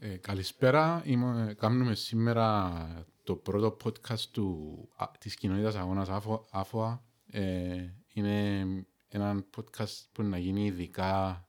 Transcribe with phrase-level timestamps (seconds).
[0.00, 1.02] Ε, καλησπέρα.
[1.04, 2.72] Είμαι, κάνουμε σήμερα
[3.24, 6.08] το πρώτο podcast του, α, της κοινότητας αγώνας
[6.50, 7.04] ΑΦΟΑ.
[7.30, 7.76] Ε,
[8.12, 8.64] είναι
[9.08, 11.44] ένα podcast που να γίνει ειδικά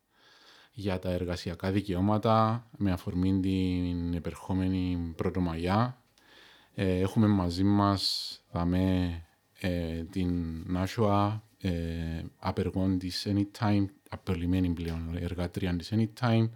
[0.71, 6.01] για τα εργασιακά δικαιώματα με αφορμή την επερχόμενη Πρωτομαγιά.
[6.73, 9.13] Ε, έχουμε μαζί μας δαμε,
[9.59, 16.49] ε, την Νάσοα ε, απεργών της Anytime, απελειμμένη πλέον εργάτρια της Anytime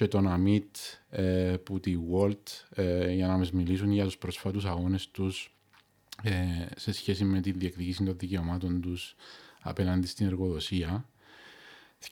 [0.00, 0.76] και τον Αμίτ
[1.10, 5.54] ε, που τη Walt ε, για να μας μιλήσουν για τους προσφάτους αγώνες τους
[6.22, 6.32] ε,
[6.76, 9.16] σε σχέση με τη διεκδικήση των δικαιωμάτων τους
[9.60, 11.08] απέναντι στην εργοδοσία.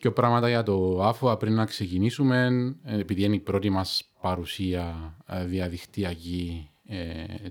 [0.00, 2.48] Δύο πράγματα για το ΑΦΟΑ πριν να ξεκινήσουμε,
[2.84, 6.70] ε, επειδή είναι η πρώτη μας παρουσία ε, διαδικτυακή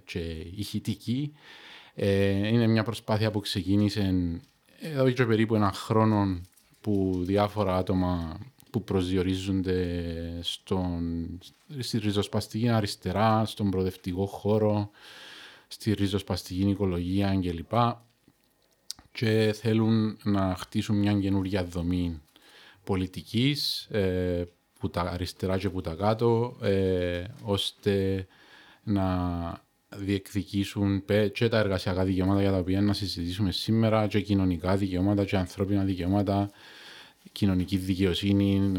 [0.04, 0.20] και
[0.56, 1.34] ηχητική.
[2.52, 4.14] Είναι μια προσπάθεια που ξεκίνησε
[4.80, 6.42] εδώ και περίπου ένα χρόνο
[6.82, 11.40] που διάφορα άτομα που προσδιορίζονται στον,
[11.80, 14.90] στη ριζοσπαστική αριστερά, στον προοδευτικό χώρο,
[15.68, 17.74] στη ριζοσπαστική οικολογία κλπ.
[19.12, 22.22] Και θέλουν να χτίσουν μια καινούργια δομή
[22.84, 24.44] πολιτικής ε,
[24.80, 28.26] που τα αριστερά και που τα κάτω, ε, ώστε
[28.84, 29.06] να
[29.90, 35.38] διεκδικήσουν και τα εργασιακά δικαιώματα για τα οποία να συζητήσουμε σήμερα και κοινωνικά δικαιώματα και
[35.38, 36.50] ανθρώπινα δικαιώματα
[37.32, 38.72] κοινωνική δικαιοσύνη,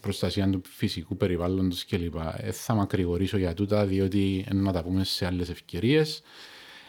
[0.00, 2.14] προστασία του φυσικού περιβάλλοντος κλπ.
[2.36, 6.22] Ε, θα με ακρηγορήσω για τούτα, διότι να τα πούμε σε άλλες ευκαιρίες.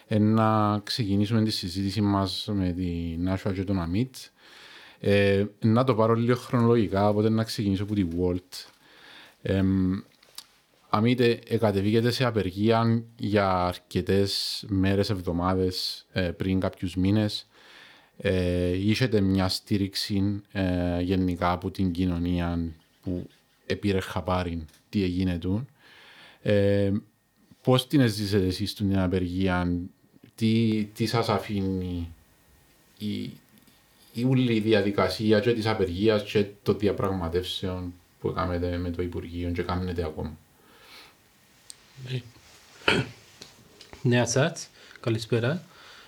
[0.07, 4.15] Ε, να ξεκινήσουμε τη συζήτηση μας με την Νάσουα και τον Αμίτ.
[4.99, 8.65] Ε, να το πάρω λίγο χρονολογικά, οπότε να ξεκινήσω από τη Walt.
[9.41, 9.61] Ε,
[10.89, 17.47] Αμίτ, εκατεβήκεται σε απεργία για αρκετές μέρες, εβδομάδες ε, πριν κάποιους μήνες
[18.17, 22.71] ε, μια στήριξη ε, γενικά από την κοινωνία
[23.03, 23.29] που
[23.65, 25.67] επήρε χαπάρι τι έγινε του.
[26.41, 26.91] Ε,
[27.61, 29.71] πώς την έζησετε εσείς στην απεργία,
[30.35, 32.09] τι, τι σας αφήνει
[32.97, 33.31] η,
[34.13, 39.61] η όλη διαδικασία και της απεργίας και των διαπραγματεύσεων που κάνετε με το Υπουργείο και
[39.61, 40.37] κάνετε ακόμα;
[44.01, 44.69] Ναι, σας.
[44.99, 45.63] Καλησπέρα.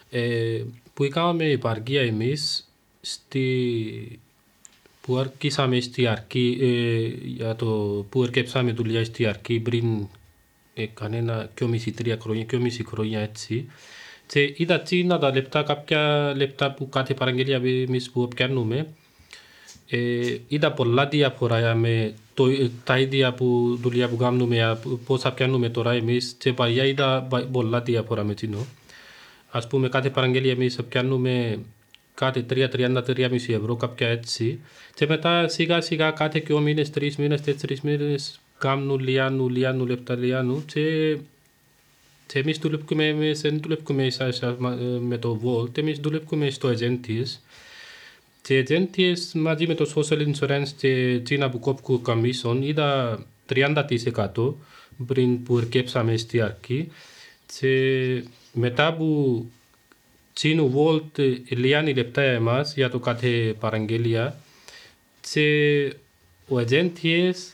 [0.09, 0.63] Ε,
[0.99, 2.67] που είχαμε υπαρκία εμείς
[3.01, 4.19] στη...
[5.01, 7.65] που αρχίσαμε στη αρχή ε, για το
[8.09, 10.07] που έρκεψαμε δουλειά στη αρχή πριν
[10.73, 13.69] ε, κανένα και μισή τρία χρόνια και μισή χρόνια έτσι
[14.25, 18.87] και είδα να τα λεπτά κάποια λεπτά που κάθε παραγγελία εμείς που πιάνουμε
[19.89, 22.45] ε, είδα πολλά διαφορά με το,
[22.83, 27.81] τα ίδια που δουλειά που κάνουμε πώς θα πιάνουμε τώρα εμείς και παλιά είδα πολλά
[27.81, 28.66] διαφορά με τίνο.
[29.49, 31.59] Ας πούμε κάθε παραγγελία εμείς πιάνουμε
[32.13, 34.59] κάτι 3-33,5 ευρώ κάποια έτσι
[34.93, 39.85] και μετά σιγά σιγά κάθε και ο μήνες, τρεις μήνες, τέσσερις μήνες κάνουν λιάνου, λιάνου,
[39.85, 41.17] λεπτά λιάνου και
[42.31, 44.07] και εμείς δουλεύουμε, εμείς δεν δουλεύουμε
[44.99, 47.39] με το Volt, εμείς δουλεύουμε στο Agentius.
[48.41, 53.19] Και Agentius μαζί με το Social Insurance και China που κόπκου καμίσον είδα
[53.53, 54.53] 30%
[55.07, 56.91] πριν που ερκέψαμε στη αρχή.
[57.57, 58.23] Και
[58.53, 59.45] μετά που
[60.33, 64.39] τσίνου βόλτ λιάνει λεπτά εμάς για το κάθε παραγγελία
[65.31, 65.93] και
[66.47, 67.53] ο ατζέντιες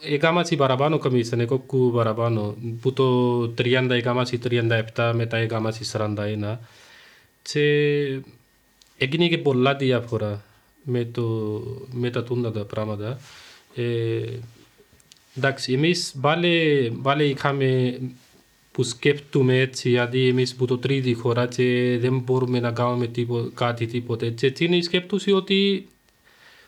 [0.00, 4.38] έκαμασαι παραπάνω καμίσαν, έκοκου παραπάνω που το 30 έκαμασαι
[4.94, 6.56] 37 μετά έκαμασαι 41
[7.42, 8.20] και
[8.98, 10.44] έγινε και πολλά διάφορα
[10.82, 11.62] με, το,
[11.92, 13.18] με τα τούντα τα πράγματα.
[13.74, 14.22] Ε,
[15.36, 17.98] εντάξει, εμείς πάλι, πάλι είχαμε
[18.76, 23.40] που σκέφτομαι έτσι, γιατί εμείς που το τρίτη χώρα και δεν μπορούμε να κάνουμε τίπο,
[23.54, 24.30] κάτι τίποτε.
[24.30, 25.88] Και έτσι είναι σκέπτωση ότι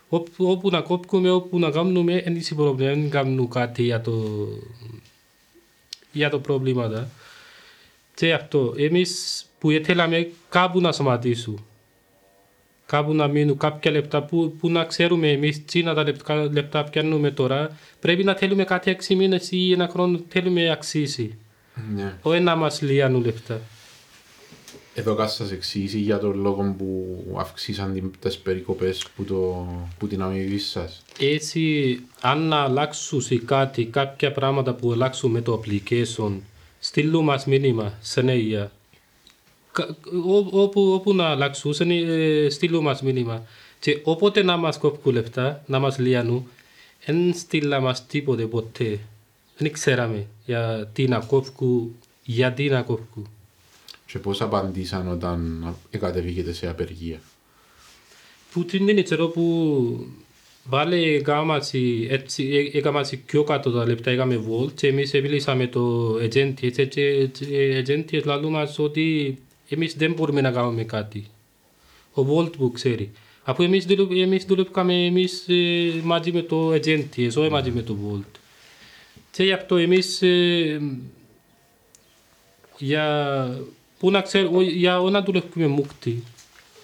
[0.09, 4.47] όπου, όπου να κόπουμε, όπου να κάνουμε, δεν είναι πρόβλημα, δεν κάνουμε κάτι για το,
[6.13, 7.09] για το πρόβλημα.
[8.15, 11.59] Και αυτό, εμείς που θέλαμε κάπου να σταματήσουμε,
[12.87, 16.85] κάπου να μείνουν κάποια λεπτά που, που να ξέρουμε εμείς τι να τα λεπτά, λεπτά
[16.85, 21.39] πιάνουμε τώρα, πρέπει να θέλουμε κάτι έξι μήνες ή ένα χρόνο θέλουμε αξίσει.
[21.95, 22.15] Ναι.
[22.23, 23.61] Όχι να μας λιάνουν λεφτά.
[24.95, 29.67] Εδώ κάτι σας εξήγηση για τον λόγο που αυξήσαν τις περικοπές που, το,
[29.99, 31.03] που την αμοιβή σας.
[31.19, 36.33] Έτσι, αν να αλλάξουν κάτι, κάποια πράγματα που αλλάξουν με το application,
[36.79, 38.71] στείλουν μας μήνυμα σε νέα.
[40.53, 43.43] Όπου, όπου να αλλάξουν, ε, στείλουν μας μήνυμα.
[43.81, 46.49] Και όποτε να μας κόψουν λεφτά, να μας λιάνουν,
[47.07, 48.99] δεν στείλα μας τίποτε ποτέ
[49.59, 51.95] δεν ξέραμε γιατί να κόφκου,
[52.25, 53.23] γιατί να κόφκου.
[54.07, 55.67] Και πώς απαντήσαν όταν
[55.99, 57.21] κατεβήκετε σε απεργία;
[58.53, 60.07] Που την είναι ξέρω που
[60.71, 66.63] Βάλε έκαμασι, έτσι, έκαμασι πιο κάτω τα λεπτά, έκαμε volt και εμείς επιλύσαμε το agenti,
[66.63, 67.31] έτσι, και
[67.87, 69.39] agenti λαλού μας ότι
[69.69, 71.27] εμείς δεν μπορούμε να κάνουμε κάτι.
[72.13, 73.11] Ο volt που ξέρει.
[73.45, 77.97] Αφού εμείς, δουλε- εμείς δουλεύκαμε εμείς ε, μαζί με το agenti, εγώ μαζί με το
[78.05, 78.38] volt.
[79.31, 80.81] Και γι' αυτό εμείς ε,
[82.79, 83.49] για,
[83.99, 86.23] που να ξέρω, για να δουλεύουμε μούκτη.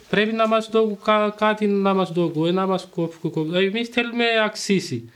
[0.09, 3.55] Πρέπει να μας δώσουν κα, κάτι να μας δώσουν, να μας κόφουν.
[3.55, 5.11] Εμείς θέλουμε αξίσει.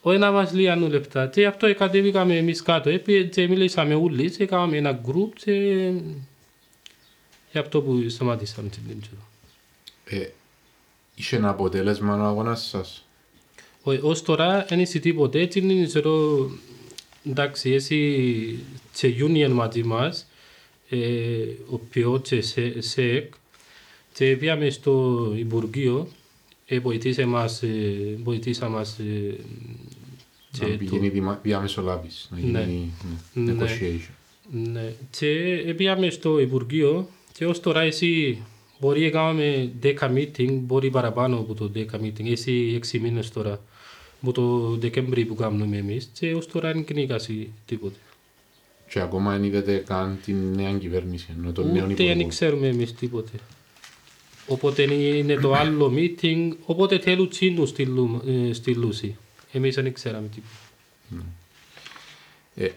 [0.00, 1.26] Όχι να μας λιάνουν λεπτά.
[1.26, 2.90] Και γι' αυτό κατεβήκαμε εμείς κάτω.
[2.90, 5.52] Έπειε και μιλήσαμε όλοι και κάναμε ένα group και
[7.52, 9.28] γι' αυτό που σταματήσαμε την Λίντζερο.
[10.04, 10.28] Ε,
[11.14, 13.07] είχε ένα αποτέλεσμα ο αγώνας σας;
[13.82, 15.40] Όχι, ως τώρα δεν είσαι τίποτε.
[15.40, 16.50] Έτσι είναι ξέρω,
[17.24, 18.58] εντάξει, εσύ
[18.94, 20.26] και union μαζί μας,
[20.88, 20.98] ε,
[21.70, 23.32] ο ΠΙΟ και σε- ΣΕΚ,
[24.14, 26.08] και πήγαμε στο Υπουργείο,
[26.66, 29.36] ε, βοηθήσε μας, ε, βοηθήσα μας ε,
[30.60, 32.60] Να και πηγαίνει διμα- διαμεσολάβηση, να Ναι.
[32.60, 32.92] γίνει
[33.32, 33.64] ναι, Ναι.
[33.64, 34.12] negotiation.
[34.72, 38.38] Ναι, και πήγαμε στο Υπουργείο και ως τώρα εσύ
[38.80, 43.60] μπορεί να κάνουμε 10 meeting, μπορεί παραπάνω από το 10 meeting, εσύ 6 μήνες τώρα
[44.22, 47.96] από το Δεκέμβρη που κάνουμε εμείς και ως τώρα δεν κυνηγάσει τίποτε.
[48.88, 52.14] Και ακόμα δεν είδατε καν την νέα κυβέρνηση, ενώ τον νέο Ούτε υπουργό.
[52.14, 53.32] δεν ξέρουμε εμείς τίποτε.
[54.46, 57.66] Οπότε είναι το άλλο meeting, οπότε θέλουν τσίνου
[58.52, 59.16] στη Λούση.
[59.52, 61.24] Εμείς δεν ξέραμε τίποτα.
[62.54, 62.68] Ε,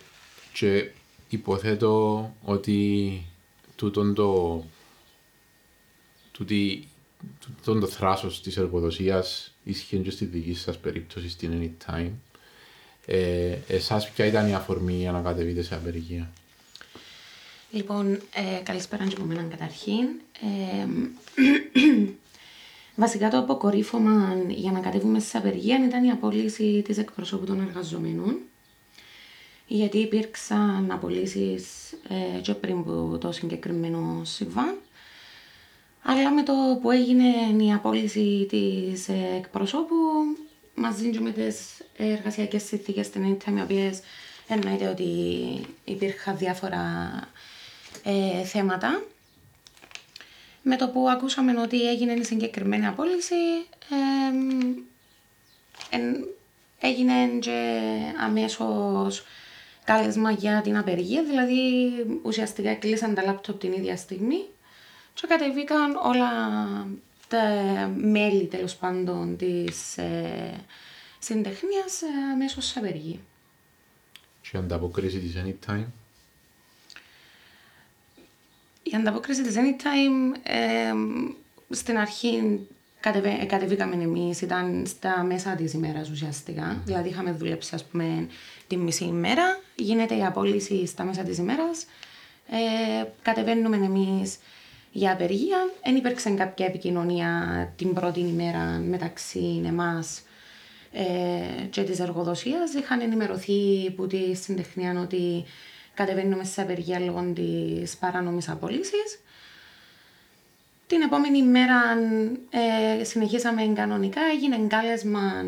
[0.53, 0.89] και
[1.29, 3.21] υποθέτω ότι
[3.75, 4.63] τούτον το,
[6.31, 6.87] τούτη,
[7.41, 12.11] τούτον το θράσος της εργοδοσίας ισχύει και στη δική σας περίπτωση στην Anytime.
[13.05, 16.31] Ε, εσάς ποια ήταν η αφορμή για να κατεβείτε σε απεργία;
[17.71, 20.05] Λοιπόν, ε, καλησπέρα και από μένα καταρχήν.
[20.41, 20.87] Ε,
[22.95, 28.37] βασικά το αποκορύφωμα για να κατέβουμε σε απεργία ήταν η απόλυση της εκπροσώπου των εργαζομένων.
[29.67, 34.75] Γιατί υπήρξαν απολύσεις ε, και πριν από το συγκεκριμένο συμβάν.
[36.03, 39.95] Αλλά με το που έγινε η απόλυση της ε, εκπροσώπου,
[40.75, 41.57] μαζί και με τις
[41.97, 43.99] εργασιακές συνθήκες στην Anytime, οι οποίες
[44.47, 45.05] εννοείται ότι
[45.83, 47.09] υπήρχαν διάφορα
[48.03, 49.03] ε, θέματα.
[50.61, 53.35] Με το που ακούσαμε ότι έγινε η συγκεκριμένη απόλυση,
[54.29, 54.73] εμ,
[55.89, 56.27] εν-
[56.79, 57.79] έγινε και
[58.25, 59.25] αμέσως
[59.83, 61.59] κάλεσμα για την απεργία, δηλαδή
[62.23, 64.43] ουσιαστικά κλείσαν τα λάπτοπ την ίδια στιγμή
[65.21, 66.29] και κατεβήκαν όλα
[67.27, 67.43] τα
[67.95, 70.53] μέλη τέλος πάντων της ε,
[71.19, 73.19] συντεχνίας ε, αμέσως σε απεργία.
[74.41, 75.85] Και η ανταποκρίση της Anytime;
[78.83, 80.93] Η ανταπόκριση της Anytime ε,
[81.69, 82.59] στην αρχή
[82.99, 86.81] κατεβε, κατεβήκαμε εμείς, ήταν στα μέσα της ημέρας ουσιαστικά.
[86.85, 88.27] Δηλαδή είχαμε δουλέψει ας πούμε
[88.67, 91.85] τη μισή ημέρα, γίνεται η απόλυση στα μέσα της ημέρας.
[92.49, 94.37] Ε, κατεβαίνουμε εμείς
[94.91, 95.69] για απεργία.
[95.83, 100.21] Δεν υπήρξε κάποια επικοινωνία την πρώτη ημέρα μεταξύ εμάς
[100.91, 102.73] ε, και της εργοδοσίας.
[102.73, 105.43] Είχαν ενημερωθεί από τη συντεχνία ότι
[105.93, 109.19] κατεβαίνουμε σε απεργία λόγω της παράνομης απόλυσης.
[110.87, 111.81] Την επόμενη μέρα
[112.49, 115.45] ε, συνεχίσαμε κανονικά, έγινε κάλεσμα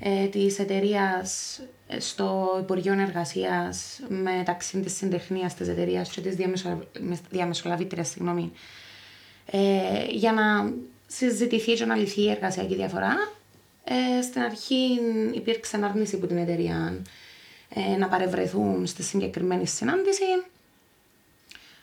[0.00, 1.60] ε, της εταιρείας
[1.98, 6.78] στο Υπουργείο Εργασίας μεταξύ της συντεχνίας της εταιρείας και της διαμεσολα...
[7.30, 8.52] διαμεσολαβήτριας, συγγνώμη,
[9.46, 10.72] ε, για να
[11.06, 13.14] συζητηθεί και να λυθεί η εργασιακή διαφορά.
[13.84, 15.00] Ε, στην αρχή
[15.34, 17.02] υπήρξε αρνήση από την εταιρεία
[17.68, 20.24] ε, να παρευρεθούν στη συγκεκριμένη συνάντηση.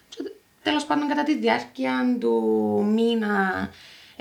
[0.09, 0.23] Και
[0.63, 2.33] τέλος πάντων κατά τη διάρκεια του
[2.93, 3.69] μήνα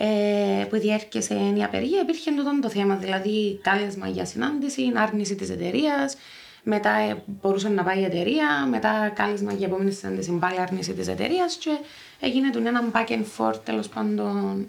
[0.02, 5.50] ε, που διέρχεσε η απεργία υπήρχε τούτο το θέμα, δηλαδή κάλεσμα για συνάντηση, άρνηση της
[5.50, 6.16] εταιρείας,
[6.62, 11.08] μετά ε, μπορούσε να πάει η εταιρεία, μετά κάλεσμα για επόμενη συνάντηση πάλι άρνηση της
[11.08, 11.78] εταιρείας και
[12.20, 14.68] έγινε του ένα back and forth τέλος πάντων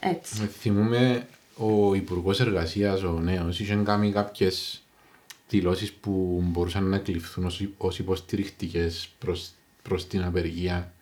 [0.00, 0.42] έτσι.
[0.42, 4.82] Ε, Θυμούμε ο Υπουργός Εργασίας, ο νέος, είχε κάνει κάποιες
[5.48, 9.08] δηλώσεις που μπορούσαν να εκλειφθούν ως υποστηρικτικές
[9.82, 10.92] προς την απεργία.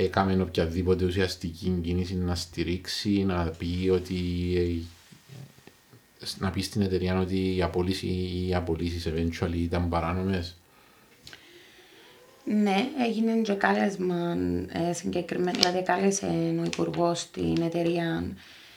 [0.00, 4.16] Έκαμε οποιαδήποτε ουσιαστική κίνηση να στηρίξει, να πει ότι.
[4.56, 10.56] ε, να πει στην εταιρεία ότι η απολύση ή οι απολύσεις eventually ήταν παράνομες.
[12.44, 14.36] Ναι, έγινε και κάλεσμα
[14.88, 16.26] ε, συγκεκριμένα, δηλαδή κάλεσε
[16.60, 18.24] ο υπουργός την εταιρεία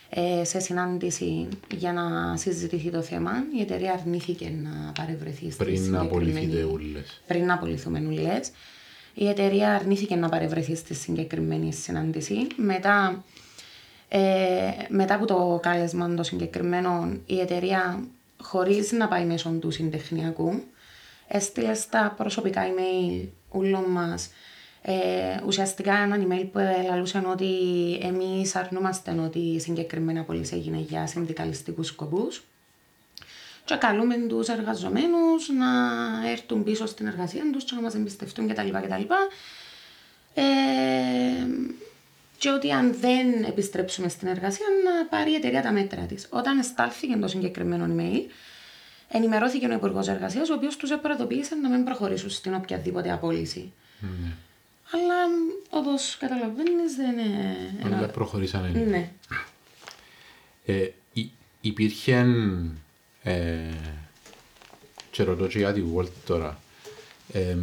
[0.09, 1.47] ε, σε συνάντηση
[1.77, 3.31] για να συζητηθεί το θέμα.
[3.57, 7.21] Η εταιρεία αρνήθηκε να παρευρεθεί στη Πριν να συγκεκριμένη- απολυθείτε ούλες.
[7.27, 8.51] Πριν να απολυθούμε ούλες.
[9.13, 12.47] Η εταιρεία αρνήθηκε να παρευρεθεί στη συγκεκριμένη συνάντηση.
[12.55, 13.23] Μετά
[14.13, 18.03] Ε, μετά από το κάλεσμα το συγκεκριμένο, η εταιρεία,
[18.41, 20.63] χωρίς να πάει μέσω του συντεχνιακού,
[21.27, 24.29] έστειλε στα προσωπικά email όλων μας
[24.81, 24.93] ε,
[25.45, 27.47] ουσιαστικά ένα email που ελαλούσε ότι
[28.01, 32.43] εμείς αρνούμαστε ότι η συγκεκριμένη απολύση έγινε για συνδικαλιστικούς σκοπούς
[33.65, 35.69] και καλούμε τους εργαζομένους να
[36.29, 38.69] έρθουν πίσω στην εργασία τους και να μας εμπιστευτούν κτλ.
[38.69, 39.13] κτλ.
[40.33, 40.43] Ε,
[42.37, 46.27] και ότι αν δεν επιστρέψουμε στην εργασία να πάρει η εταιρεία τα μέτρα της.
[46.29, 48.21] Όταν στάλθηκε το συγκεκριμένο email,
[49.09, 53.71] ενημερώθηκε ο Υπουργός Εργασίας, ο οποίος τους προειδοποίησε να μην προχωρήσουν στην οποιαδήποτε απόλυση.
[54.01, 54.31] Mm.
[54.93, 55.15] Αλλά
[55.69, 57.97] όπως καταλαβαίνεις, δεν είναι.
[57.99, 58.69] Δεν προχωρήσανε.
[58.69, 59.09] Ναι.
[60.65, 60.89] Ε,
[61.61, 62.25] υπήρχε.
[63.23, 63.57] Ε,
[65.11, 66.59] και ρωτώ και για τη Volt τώρα.
[67.31, 67.57] Ε,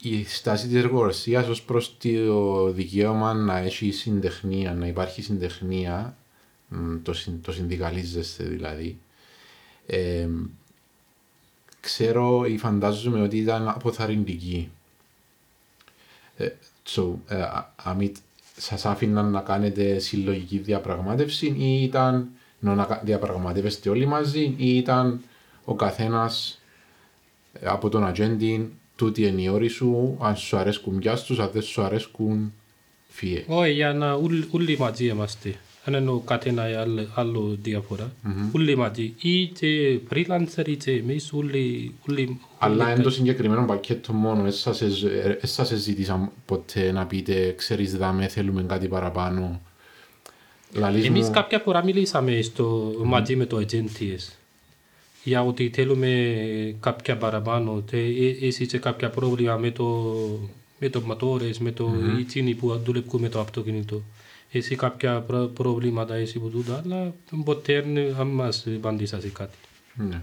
[0.00, 6.16] η στάση της εργοδοσίας ως προς το δικαίωμα να έχει συντεχνία, να υπάρχει συντεχνία,
[7.02, 8.98] το, το συνδικαλίζεστε δηλαδή,
[9.86, 10.28] ε,
[11.80, 14.70] ξέρω ή φαντάζομαι ότι ήταν αποθαρρυντική.
[16.36, 16.48] Ε,
[16.86, 17.44] so, ε,
[17.76, 18.16] αμήτ,
[18.56, 22.28] σας άφηναν να κάνετε συλλογική διαπραγμάτευση ή ήταν
[22.74, 25.20] να διαπραγματεύεστε όλοι μαζί ή ήταν
[25.64, 26.60] ο καθένας
[27.52, 31.62] ε, από τον ατζέντη τούτη είναι η όρη σου, αν σου αρέσκουν πιάστους, αν δεν
[31.62, 32.52] σου αρέσκουν
[33.08, 33.44] φύε.
[33.46, 35.54] Όχι, για να όλοι μαζί είμαστε.
[35.84, 36.64] Δεν εννοώ κάτι ένα
[37.14, 38.12] άλλο διαφορά.
[38.52, 39.14] Όλοι μαζί.
[39.22, 41.94] Είτε freelancer είτε εμείς όλοι...
[42.58, 44.46] Αλλά είναι το συγκεκριμένο πακέτο μόνο.
[45.40, 49.60] Εσάς ζήτησαν ποτέ να πείτε, ξέρεις δάμε, θέλουμε κάτι παραπάνω.
[51.04, 52.40] Εμείς κάποια φορά μιλήσαμε
[53.04, 54.16] μαζί με το agent
[55.24, 57.84] για ότι θέλουμε κάποια παραπάνω.
[58.40, 60.14] Εσύ είσαι κάποια πρόβλημα με το,
[60.78, 62.54] με το ματόρες, με το mm-hmm.
[62.58, 64.02] που δουλεύουν με το αυτοκίνητο.
[64.52, 67.14] Εσύ κάποια προβλήματα εσύ που τούτα, αλλά
[67.44, 69.56] ποτέ δεν μας απαντήσατε κάτι.
[69.94, 70.22] Ναι.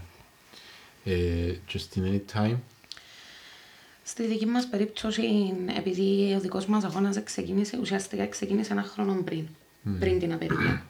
[1.04, 2.56] Ε, just in any time.
[4.02, 5.22] Στη δική μας περίπτωση,
[5.78, 9.63] επειδή ο δικός μας αγώνας ξεκίνησε, ουσιαστικά ξεκίνησε ένα χρόνο πριν, mm.
[10.00, 10.86] Πριν την απεργία.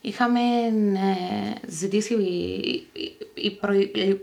[0.00, 2.14] Είχαμε ε, ζητήσει
[3.34, 3.74] η, προ,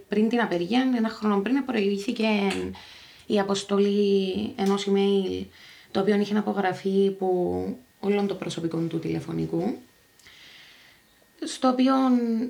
[0.08, 2.28] πριν την απεργία, ένα χρόνο πριν, προηγήθηκε
[3.26, 5.46] η αποστολή ενός email
[5.92, 7.64] το οποίο είχε απογραφεί από
[8.00, 9.78] όλων των προσωπικών του τηλεφωνικού.
[11.46, 11.94] Στο οποίο,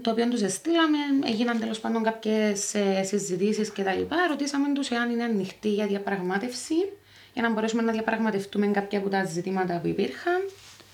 [0.01, 4.01] το οποίο τους εστήλαμε, έγιναν τέλος πάντων κάποιες συζητήσεις κτλ.
[4.29, 6.75] Ρωτήσαμε τους εάν είναι ανοιχτοί για διαπραγμάτευση,
[7.37, 10.49] για να μπορέσουμε να διαπραγματευτούμε κάποια από τα ζητήματα που υπήρχαν.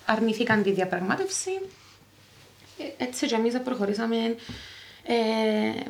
[0.05, 1.51] Αρνηθήκαν τη διαπραγμάτευση
[2.97, 4.15] έτσι και εμείς προχωρήσαμε
[5.03, 5.13] ε,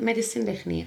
[0.00, 0.86] με τη συντεχνία.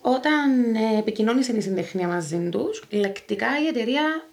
[0.00, 4.28] Όταν ε, επικοινώνησε η συντεχνία μαζί τους, λεκτικά η εταιρεία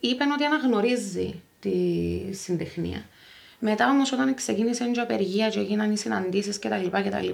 [0.00, 1.74] είπε ότι αναγνωρίζει τη
[2.30, 3.04] συντεχνία.
[3.58, 7.28] Μετά όμως, όταν ξεκίνησε η απεργία και έγιναν οι συναντήσεις κτλ, κτλ.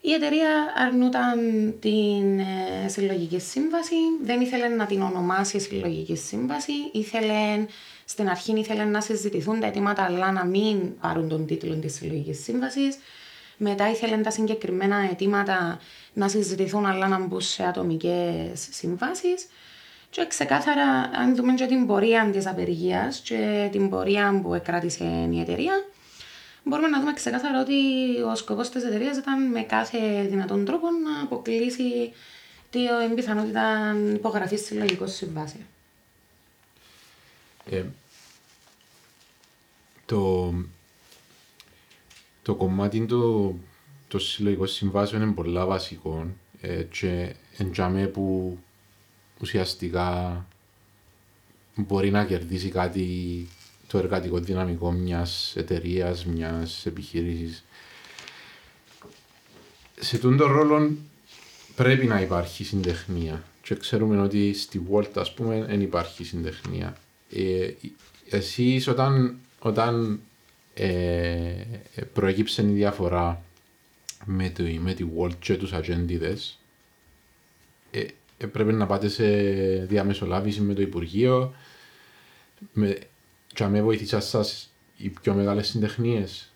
[0.00, 1.38] Η εταιρεία αρνούταν
[1.80, 7.66] την ε, συλλογική σύμβαση, δεν ήθελε να την ονομάσει συλλογική σύμβαση, ήθελε
[8.04, 12.42] στην αρχή ήθελε να συζητηθούν τα αιτήματα, αλλά να μην πάρουν τον τίτλο της συλλογικής
[12.42, 12.98] σύμβασης.
[13.56, 15.80] Μετά ήθελε τα συγκεκριμένα αιτήματα
[16.12, 19.34] να συζητηθούν, αλλά να μπουν σε ατομικές συμβάσει.
[20.10, 25.40] Και ξεκάθαρα, αν δούμε και την πορεία της απεργίας και την πορεία που εκράτησε η
[25.40, 25.72] εταιρεία,
[26.64, 27.74] μπορούμε να δούμε ξεκάθαρα ότι
[28.32, 32.12] ο σκοπός της εταιρείας ήταν με κάθε δυνατόν τρόπο να αποκλείσει
[32.70, 35.64] την πιθανότητα υπογραφής συλλογικών συμβάσεων.
[37.70, 37.84] Ε,
[40.06, 40.54] το,
[42.42, 43.54] το κομμάτι το,
[44.08, 46.26] το συλλογικό συμβάσεων είναι πολλά βασικό
[46.60, 48.58] ε, και εντιαμε που
[49.40, 50.46] ουσιαστικά
[51.74, 53.48] μπορεί να κερδίσει κάτι
[53.90, 57.64] το εργατικό δυναμικό μιας εταιρείας, μιας επιχείρησης.
[60.00, 60.92] Σε τον ρόλο
[61.76, 66.96] πρέπει να υπάρχει συντεχνία και ξέρουμε ότι στη Walt ας πούμε δεν υπάρχει συντεχνία.
[67.30, 67.70] Ε,
[68.30, 70.20] εσείς όταν όταν
[70.74, 71.52] ε,
[72.12, 73.42] προέκυψε η διαφορά
[74.24, 76.58] με τη, με τη World και τους ατζέντιδες,
[77.90, 78.04] ε,
[78.38, 79.24] έπρεπε να πάτε σε
[79.84, 81.54] διαμεσολάβηση με το Υπουργείο
[82.72, 82.98] με,
[83.54, 86.52] και με βοήθησαν σας οι πιο μεγάλες συντεχνίες,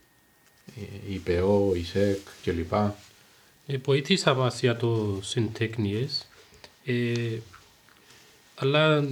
[1.09, 2.73] η ΠΕΟ, η ΣΕΚ κλπ.
[3.67, 6.27] Ε, βοήθησα μας για το συντεχνίες,
[6.85, 7.39] ε,
[8.55, 9.09] αλλά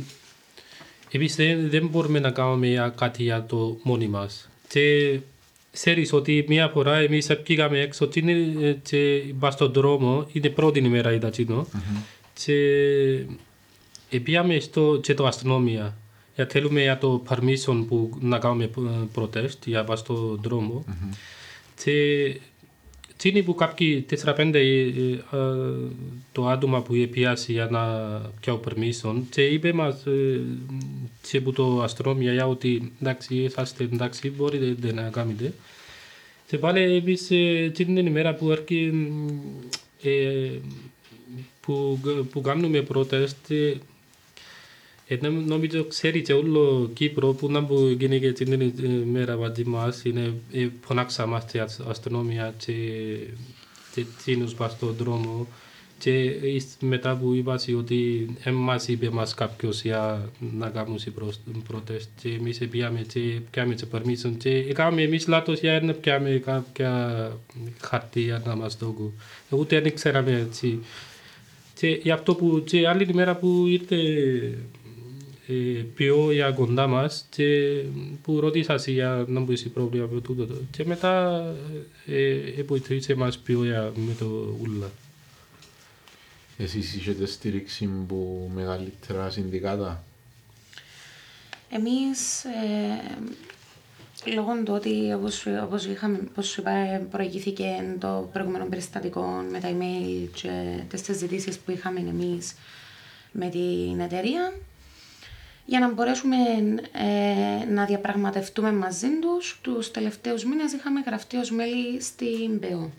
[1.11, 4.49] εμείς δεν, δεν μπορούμε να κάνουμε κάτι για το μόνοι μας.
[4.69, 5.19] Και
[5.73, 11.31] ξέρεις ότι μία φορά εμείς πήγαμε έξω και πάμε στον δρόμο, είναι πρώτη ημέρα ήταν
[11.31, 11.67] εκείνο,
[14.09, 15.97] και πήγαμε στο, και το αστυνομία.
[16.35, 18.71] Για θέλουμε για το permission που να κάνουμε
[19.15, 20.85] protest για πας στον δρόμο.
[21.85, 22.41] Και
[23.17, 25.19] τι που κάποιοι 4-5
[26.33, 27.81] το άτομα που πιάσει για να
[28.41, 30.03] πιάω permission και είπε μας
[31.31, 35.53] και που το αστρόμια για ότι εντάξει, είσαστε εντάξει, μπορείτε να κάνετε.
[36.47, 37.27] Και πάλι εμείς
[37.73, 38.93] την ημέρα που έρχει
[41.61, 43.75] που, που κάνουμε protest
[45.13, 50.05] ε, νομίζω ξέρει και όλο Κύπρο που να που γίνει και την μέρα μαζί μας
[50.05, 50.35] είναι
[50.81, 52.73] φωνάξα μας και αστυνομία και
[53.95, 55.47] εκείνους πας στον δρόμο
[56.03, 56.35] και
[56.81, 60.99] μετά που είπα ότι εμάς είπε μας κάποιος για να κάνουμε
[61.71, 66.43] protest και εμείς πήγαμε και πιάμε και permission και έκαμε εμείς λάθος για να πιάμε
[66.45, 67.33] κάποια
[67.81, 69.13] χαρτί για να μας δώκουν.
[69.51, 70.79] Ούτε δεν ξέραμε έτσι.
[71.75, 73.97] Και γι' αυτό που και άλλη μέρα που ήρθε
[75.95, 77.81] πιο για κοντά μας και
[78.23, 80.47] που ρώτησα για να μου είσαι πρόβλημα με τούτο.
[80.71, 81.45] Και μετά
[82.57, 84.91] υποστήριξε μας πιο για με το ούλα.
[86.59, 90.05] Εσείς είχετε στήριξη από μεγαλύτερα συνδικάτα;
[91.71, 99.23] Εμείς, ε, λόγω του ότι όπως, όπως, είχαμε, όπως σου είπα, προηγήθηκε το προηγούμενο περιστατικό
[99.51, 102.55] με τα email και τις συζητήσεις που είχαμε εμείς
[103.33, 104.53] με την εταιρεία,
[105.65, 106.37] για να μπορέσουμε
[106.93, 109.59] ε, να διαπραγματευτούμε μαζί τους.
[109.63, 112.91] Τους τελευταίους μήνες είχαμε γραφτεί ως μέλη στην ΠΕΟ.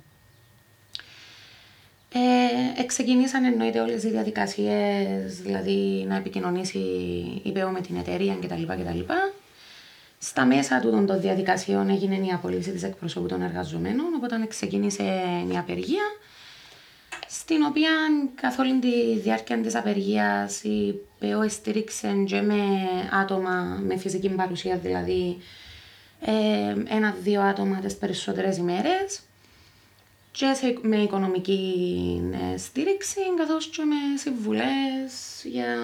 [2.15, 6.79] Ε, εξεκινήσαν εννοείται όλες οι διαδικασίες, δηλαδή να επικοινωνήσει
[7.43, 8.63] η ΠΕΟ με την εταιρεία κτλ.
[8.63, 8.99] κτλ.
[10.17, 15.03] Στα μέσα του των διαδικασιών έγινε η απολύση της εκπροσώπου των εργαζομένων, οπότε ξεκίνησε
[15.51, 16.03] η απεργία
[17.27, 17.89] στην οποία
[18.35, 22.61] καθ' όλη τη διάρκεια της απεργίας η ΠΕΟ στήριξε και με
[23.21, 25.37] άτομα με φυσική παρουσία, δηλαδή
[26.21, 29.21] ε, ένα-δύο άτομα τις περισσότερες ημέρες
[30.31, 32.21] και σε, με οικονομική
[32.53, 35.75] ε, στήριξη καθώς και με συμβουλές για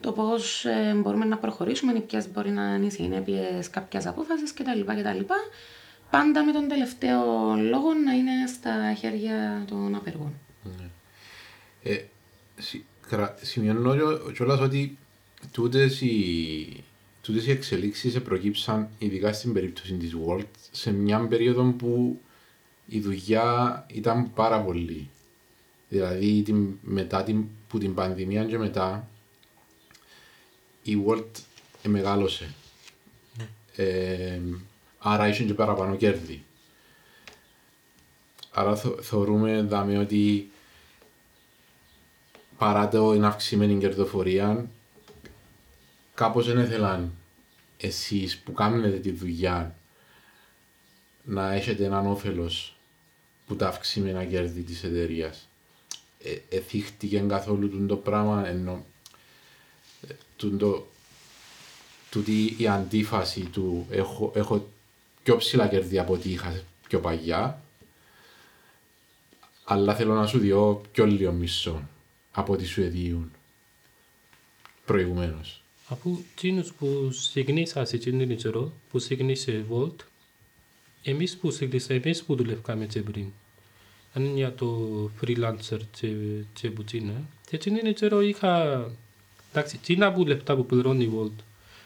[0.00, 4.52] το πώς ε, μπορούμε να προχωρήσουμε ή ποιες μπορεί να είναι οι συνέπειες κάποιας απόφασης
[4.52, 4.80] κτλ.
[4.86, 5.20] κτλ
[6.10, 10.32] πάντα με τον τελευταίο λόγο να είναι στα χέρια των απεργών.
[10.62, 10.88] Ναι.
[11.82, 12.04] Ε,
[13.42, 13.94] σημειώνω
[14.32, 14.98] κιόλας ότι
[15.52, 16.84] τούτες οι,
[17.22, 22.20] τούτες οι εξελίξεις προκύψαν ειδικά στην περίπτωση της World σε μια περίοδο που
[22.86, 25.10] η δουλειά ήταν πάρα πολύ.
[25.88, 29.08] Δηλαδή την, μετά την, που την πανδημία και μετά
[30.82, 31.30] η World
[31.82, 32.54] μεγάλωσε.
[33.36, 33.48] Ναι.
[33.84, 34.40] Ε,
[34.98, 36.42] άρα είσαι και παραπάνω κέρδη.
[38.50, 40.50] Άρα θεωρούμε δάμε ότι
[42.58, 44.66] παρά το είναι αυξημένη κερδοφορία,
[46.14, 47.12] κάπως δεν ήθελαν
[47.76, 49.74] εσείς που κάνετε τη δουλειά
[51.24, 52.76] να έχετε έναν όφελος
[53.46, 55.48] που τα αυξημένα κέρδη της εταιρείας.
[56.22, 58.84] Ε, εθίχτηκε καθόλου το πράγμα ενώ
[60.08, 60.86] ε, το,
[62.10, 64.68] τούτη η αντίφαση του έχω, έχω
[65.22, 67.62] πιο ψηλά κέρδη από ό,τι είχα πιο παγιά.
[69.64, 71.82] Αλλά θέλω να σου διώ πιο λίγο μισό
[72.30, 73.30] από ό,τι σου εδίουν
[74.84, 75.62] προηγουμένως.
[75.88, 79.94] Από εκείνους που συγκνήσα σε εκείνη καιρό, που συγκνήσε Volt,
[81.02, 83.26] εμείς που συγκνήσα, εμείς που δουλεύκαμε και πριν.
[84.12, 86.08] Αν είναι για το freelancer και,
[86.52, 87.22] και που τσίνα.
[87.48, 88.84] Και εκείνη καιρό είχα,
[89.52, 91.42] εντάξει, τσίνα που λεπτά που πληρώνει Volt,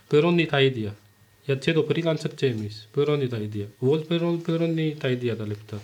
[0.09, 0.96] πληρώνει τα ίδια.
[1.44, 2.88] Γιατί το freelancer και εμείς.
[2.92, 3.68] Πληρώνει τα ίδια.
[3.81, 4.07] Volt
[4.42, 5.81] πληρώνει τα ίδια τα λεπτά.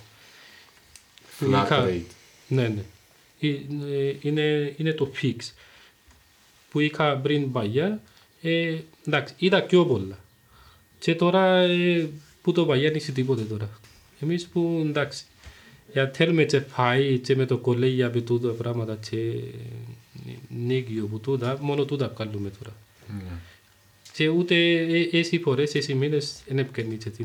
[1.41, 2.03] Flat rate.
[2.49, 2.85] Ναι, ναι.
[4.21, 5.37] Είναι, είναι το fix.
[6.71, 8.03] Που είχα πριν παλιά,
[8.43, 10.19] ε, εντάξει, είδα πιο πολλά.
[10.99, 12.09] Και τώρα ε,
[12.43, 13.71] που το παλιά είναι τίποτε τώρα.
[14.21, 15.25] Εμείς που εντάξει,
[15.93, 19.33] για θέλουμε και πάει και με το κολέγια με τούτα πράγματα και
[20.49, 22.77] νίκιο που τούτα, μόνο τούτα βγάλουμε τώρα.
[23.09, 23.39] Mm
[24.19, 24.55] και ούτε
[25.13, 27.25] εσύ φορές, εσύ μήνες δεν έπαιρνε και τι.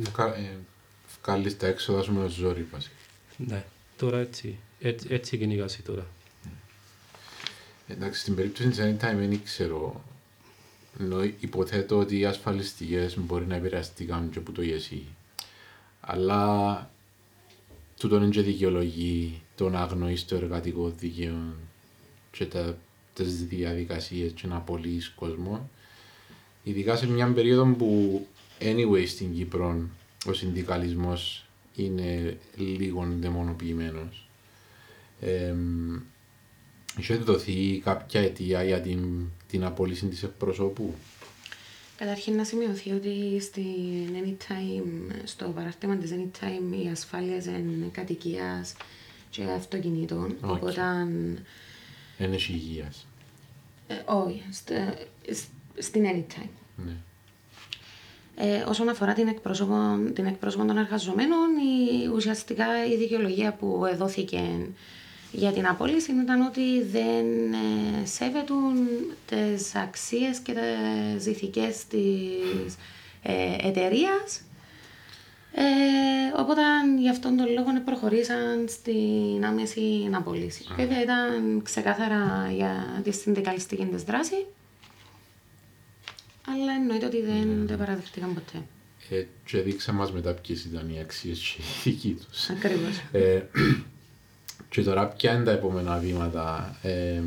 [1.23, 2.93] Βγάλεις τα έξοδα σου με το ζόρι βασικά.
[3.37, 3.65] Ναι,
[3.97, 6.05] τώρα έτσι, έτσι, έτσι κυνηγάσει τώρα.
[7.87, 10.03] Εντάξει, στην περίπτωση της Anytime δεν ξέρω.
[10.99, 15.01] Ενώ υποθέτω ότι οι ασφαλιστικές μπορεί να επηρεαστήκαν και από το ESE.
[16.01, 16.89] Αλλά
[17.97, 21.55] τούτο είναι και δικαιολογεί το να αγνοείς το εργατικό δίκαιο
[22.31, 22.77] και τα,
[23.13, 25.69] τις διαδικασίες και να απολύεις κόσμο.
[26.63, 28.27] Ειδικά σε μια περίοδο που
[28.59, 29.89] anyway στην Κύπρο
[30.25, 34.27] ο συνδικαλισμός είναι λίγο δαιμονοποιημένος.
[35.21, 35.55] Ε,
[36.99, 40.93] είχε δοθεί κάποια αιτία για την, την απόλυση της εκπροσώπου;
[41.97, 48.73] Καταρχήν να σημειωθεί ότι στην Anytime, στο παράρτημα της Anytime οι ασφάλειες είναι κατοικίας
[49.29, 50.35] και αυτοκινήτων.
[50.41, 50.51] Οκ.
[50.51, 50.81] Οπότε,
[52.19, 53.07] Είναι υγείας.
[53.87, 56.49] ε, όχι, στε- σ- στην Anytime.
[56.85, 56.95] Ναι.
[58.35, 59.75] Ε, όσον αφορά την εκπρόσωπο,
[60.13, 64.41] την εκπρόσωπο των εργαζομένων, η, ουσιαστικά η δικαιολογία που δόθηκε
[65.31, 68.87] για την απόλυση ήταν ότι δεν ε, σέβετουν
[69.25, 70.53] τις αξίες και
[71.15, 72.75] τις ηθικές της
[73.23, 74.41] ε, εταιρείας.
[75.55, 75.63] Ε,
[76.41, 76.61] οπότε
[76.99, 80.65] γι' αυτόν τον λόγο προχωρήσαν στην άμεση απολύση.
[80.75, 84.45] Βέβαια ήταν ξεκάθαρα για τη συνδικαλιστική της δράση,
[86.47, 88.63] αλλά εννοείται ότι δεν το παραδεχτήκαν ποτέ.
[89.09, 92.49] Ε, και δείξα μας μετά ποιες ήταν οι αξίες και οι δικοί τους.
[92.49, 92.97] Ακριβώς.
[93.11, 93.41] Ε,
[94.69, 96.77] και τώρα ποια είναι τα επόμενα βήματα.
[96.81, 97.21] Ε,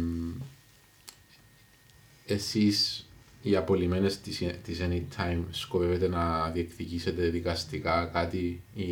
[2.26, 3.06] εσείς
[3.42, 8.90] οι απολυμμένες της, της Anytime σκοπεύετε να διεκδικήσετε δικαστικά κάτι ή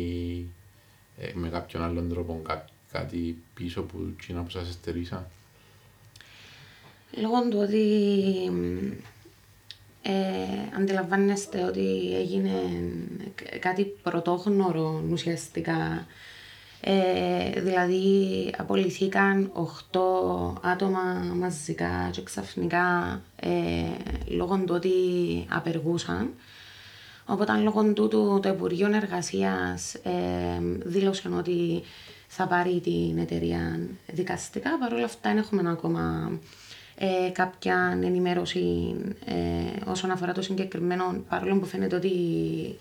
[1.17, 5.27] ε, με κάποιον άλλον τρόπο κά- κάτι πίσω που εκείνα που σας εστερήσαν.
[7.21, 7.81] Λόγω του ότι
[10.07, 12.51] ε, αντιλαμβάνεστε ότι έγινε
[13.35, 16.07] κ- κάτι πρωτόγνωρο ουσιαστικά.
[16.81, 19.51] Ε, δηλαδή απολυθήκαν
[19.91, 19.99] 8
[20.61, 23.49] άτομα μαζικά και ξαφνικά ε,
[24.27, 24.91] λόγω του ότι
[25.49, 26.33] απεργούσαν.
[27.25, 30.11] Οπότε λόγω τούτου το Υπουργείο Εργασίας ε,
[30.83, 31.83] δήλωσε ότι
[32.27, 34.77] θα πάρει την εταιρεία δικαστικά.
[34.77, 36.31] Παρ' όλα αυτά δεν έχουμε ακόμα
[36.97, 39.33] ε, κάποια ενημέρωση ε,
[39.85, 42.11] όσον αφορά το συγκεκριμένο, παρόλο που φαίνεται ότι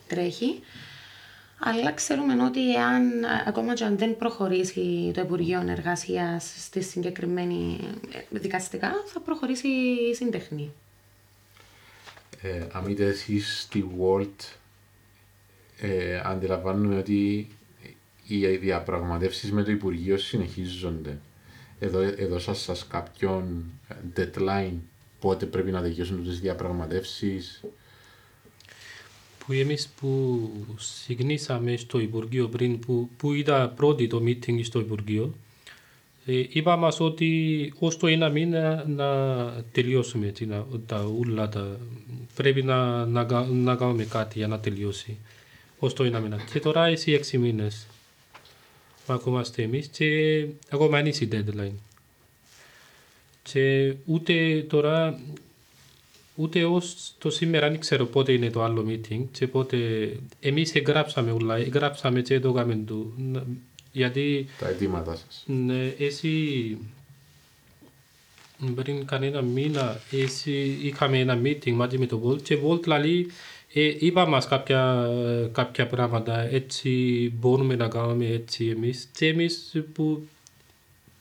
[0.09, 0.61] τρέχει.
[1.59, 7.79] Αλλά ξέρουμε ότι εάν, α, ακόμα και αν δεν προχωρήσει το Υπουργείο Εργασίας στη συγκεκριμένη
[8.13, 9.69] ε, δικαστικά, θα προχωρήσει
[10.11, 10.73] η συντεχνή.
[12.43, 14.57] Ε, αν είτε εσείς στη World
[15.81, 17.49] ε, αντιλαμβάνουμε ότι
[18.27, 21.19] οι διαπραγματεύσεις με το Υπουργείο συνεχίζονται.
[21.85, 23.65] Εδώ, εδώ σας, σας κάποιον
[24.17, 24.77] deadline
[25.21, 27.65] πότε πρέπει να τελειώσουν τις διαπραγματεύσεις;
[29.39, 35.35] που εμείς που συγκινήσαμε στο Υπουργείο πριν, που, που είδα πρώτη το meeting στο Υπουργείο,
[36.27, 39.09] ε, είπα μας ότι ως το ένα μήνα να
[39.73, 41.79] τελειώσουμε έτσι, να, τα ούλα, τα,
[42.35, 45.17] πρέπει να, να, κα- να κάνουμε κάτι για να τελειώσει.
[45.79, 46.41] Ως το ένα μήνα.
[46.53, 47.87] Και τώρα εσύ έξι μήνες.
[49.07, 51.73] Ακόμα είμαστε εμείς και ακόμα είναι η deadline.
[53.43, 55.21] Και ούτε τώρα
[56.37, 59.77] Ούτε ως το σήμερα δεν ξέρω πότε είναι το άλλο meeting και πότε
[60.41, 63.15] εμείς εγγράψαμε όλα, εγγράψαμε και το κάμε του.
[63.33, 63.47] Να-
[63.93, 65.43] Γιατί Τα αιτήματά σας.
[65.47, 66.77] ναι, εσύ
[68.75, 73.27] πριν κανένα μήνα εσύ είχαμε ένα meeting μαζί με το Volt και Volt λέει
[73.77, 75.09] ε, είπα μας κάποια,
[75.53, 76.89] κάποια πράγματα έτσι
[77.39, 80.29] μπορούμε να κάνουμε έτσι εμείς και εμείς που,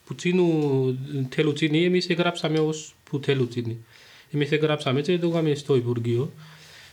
[0.05, 0.97] που τσίνου
[1.29, 3.77] θέλουν τσίνοι εμείς εγγράψαμε ως που θέλουν τσίνοι.
[4.31, 6.31] Εμείς εγγράψαμε και το κάναμε στο Υπουργείο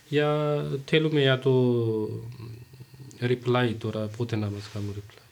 [0.09, 2.05] για θέλουμε για το
[3.21, 5.23] reply τώρα πότε να μας κάνουν reply.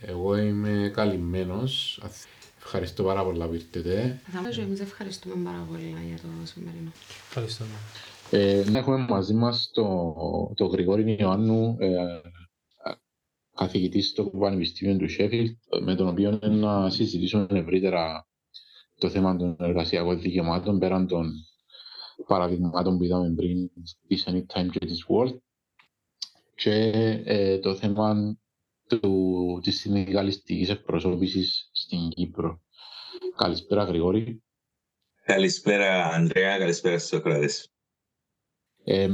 [0.00, 2.00] Εγώ είμαι καλυμμένος.
[2.66, 4.20] Ευχαριστώ πάρα πολλά που ήρθετε.
[4.32, 6.90] Θα μας εμείς ευχαριστούμε πάρα πολύ για το σημερινό.
[7.28, 7.64] Ευχαριστώ.
[8.30, 10.14] Ε, να έχουμε μαζί μας το,
[10.56, 11.96] το Γρηγόρη Ιωάννου, ε,
[13.56, 18.26] καθηγητή στο Πανεπιστήμιο του Σέφιλτ, με τον οποίο να συζητήσουμε ευρύτερα
[18.98, 21.32] το θέμα των εργασιακών δικαιωμάτων πέραν των
[22.26, 23.70] παραδειγμάτων που είδαμε πριν
[24.08, 25.38] της Anytime και της World
[26.54, 26.72] και
[27.24, 28.36] ε, το θέμα
[28.88, 32.60] του, της συνδικαλιστικής εκπροσώπησης στην Κύπρο.
[33.36, 34.42] Καλησπέρα Γρηγόρη.
[35.24, 37.72] Καλησπέρα Ανδρέα, καλησπέρα Σοκράτες.
[38.84, 39.08] Ε,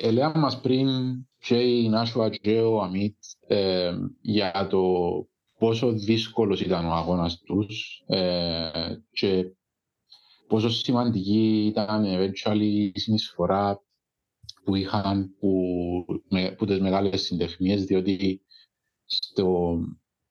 [0.00, 0.88] Ελέα μας πριν
[1.38, 4.82] και η Νάσουα και ο Αμίτ ε, για το
[5.58, 8.70] πόσο δύσκολος ήταν ο αγώνας τους ε,
[9.10, 9.44] και
[10.46, 13.80] πόσο σημαντική ήταν eventually η συνεισφορά
[14.64, 15.50] που είχαν που,
[16.28, 18.40] με, που τις μεγάλες συντεχνίες διότι
[19.06, 19.78] στο,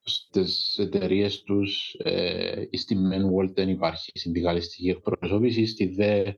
[0.03, 6.33] στις εταιρείες τους ε, στη Men World δεν υπάρχει συνδικαλιστική εκπροσώπηση, στη ΔΕ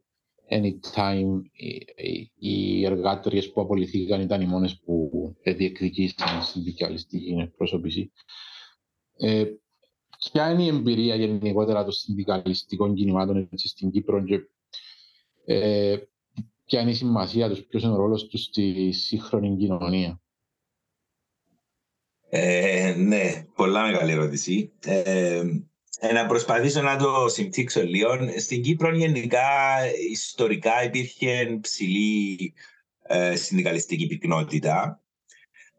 [0.49, 5.09] Anytime οι, οι- οι εργάτριες που απολυθήκαν ήταν οι μόνες που
[5.43, 8.11] διεκδικήσαν συνδικαλιστική εκπροσώπηση.
[9.17, 9.45] Ε,
[10.31, 14.39] ποια είναι η εμπειρία γενικότερα των συνδικαλιστικών κινημάτων έτσι, στην Κύπρο και
[15.45, 15.97] ε,
[16.65, 20.21] ποια είναι η σημασία τους, ποιος είναι ο ρόλος τους στη σύγχρονη κοινωνία;
[22.29, 24.71] Ε, ναι, πολλά μεγάλη ερώτηση.
[24.85, 25.43] Ε,
[25.99, 28.09] ε, να προσπαθήσω να το συμπτύξω λίγο.
[28.37, 29.49] Στην Κύπρο γενικά
[30.11, 32.53] ιστορικά υπήρχε ψηλή
[33.07, 35.01] ε, συνδικαλιστική πυκνότητα.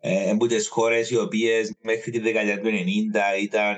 [0.00, 3.76] Ε, από τις χώρες οι οποίες μέχρι τη δεκαετία του 90 ήταν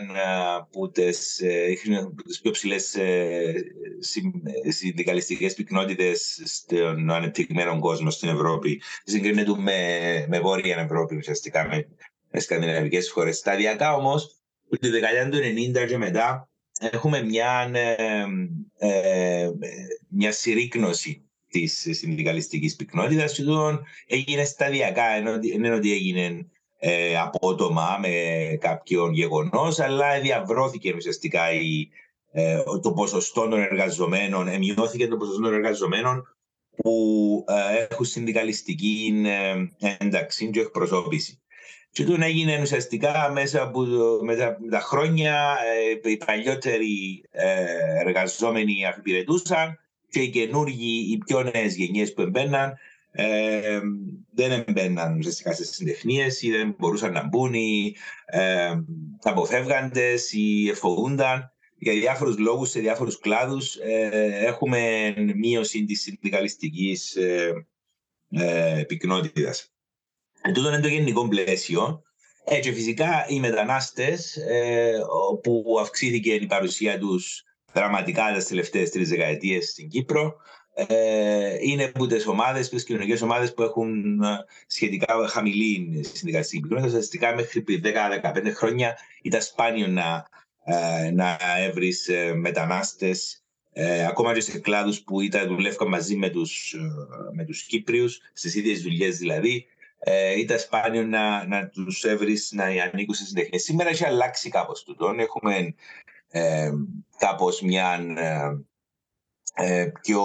[0.56, 1.74] από τις, ε,
[2.26, 3.54] τις πιο ψηλές ε,
[4.68, 8.82] συνδικαλιστικές πυκνότητες στον ανεπτυγμένο κόσμο στην Ευρώπη.
[9.04, 11.84] Συγκρίνεται με, με Βόρεια Ευρώπη ουσιαστικά, με, με
[12.38, 13.36] σκανδιναβικές χώρες.
[13.36, 15.38] Σταδιακά όμως, από τη δεκαετία του
[15.82, 16.48] 90 και μετά,
[16.80, 18.24] έχουμε μια, ε,
[18.78, 19.50] ε,
[20.08, 23.32] μια συρρήκνωση της συνδικαλιστικής πυκνότητας.
[23.32, 23.42] Και
[24.06, 26.46] έγινε σταδιακά, ενώ δεν ότι έγινε
[26.78, 28.10] ε, απότομα με
[28.60, 31.88] κάποιον γεγονός, αλλά διαβρώθηκε ουσιαστικά η,
[32.32, 36.36] ε, το ποσοστό των εργαζομένων, εμειώθηκε το ποσοστό των εργαζομένων
[36.76, 41.40] που ε, έχουν συνδικαλιστική ε, ένταξη και εκπροσώπηση.
[41.92, 43.86] Και τούτο έγινε ουσιαστικά μέσα από,
[44.24, 45.56] μέσα τα χρόνια
[46.04, 47.64] ε, οι παλιότεροι ε,
[48.06, 52.74] εργαζόμενοι αφιπηρετούσαν και οι καινούργοι, οι πιο νέες γενιές που έμπαιναν,
[53.12, 53.80] ε,
[54.34, 58.70] δεν έμπαιναν ουσιαστικά στι συντεχνίες ή δεν μπορούσαν να μπουν ή ε,
[59.22, 61.52] αποφεύγαντες ή εφοβούνταν.
[61.82, 67.52] Για διάφορους λόγους, σε διάφορους κλάδους, ε, έχουμε μείωση της συνδικαλιστικής ε,
[68.30, 69.72] ε, πυκνότητας.
[70.42, 72.02] Ε, τούτο είναι το γενικό πλαίσιο.
[72.44, 74.92] Ε, και φυσικά οι μετανάστες, ε,
[75.42, 80.36] που αυξήθηκε η παρουσία τους δραματικά τις τελευταίες τρεις δεκαετίες στην Κύπρο.
[80.74, 86.88] Ε, είναι από τις ομάδες, τις κοινωνικές ομάδες που έχουν ε, σχετικά χαμηλή συνδικαλιστική πυκνότητα.
[86.88, 90.28] Ουσιαστικά μέχρι 10-15 χρόνια ήταν σπάνιο να,
[90.64, 96.28] ε, να έβρεις ε, μετανάστες, ε, ακόμα και σε κλάδους που ήταν, δουλεύκαν μαζί με
[96.28, 96.74] τους
[97.32, 99.66] με τους Κύπριους, στις ίδιες δουλειές δηλαδή.
[100.02, 103.58] Ε, ήταν σπάνιο να, να τους έβρεις να ανήκουν σε συντεχνίε.
[103.58, 105.14] Σήμερα έχει αλλάξει κάπως τούτο.
[105.18, 105.74] Έχουμε
[106.28, 106.70] ε,
[107.18, 108.64] κάπως μια ε,
[109.54, 110.22] ε, πιο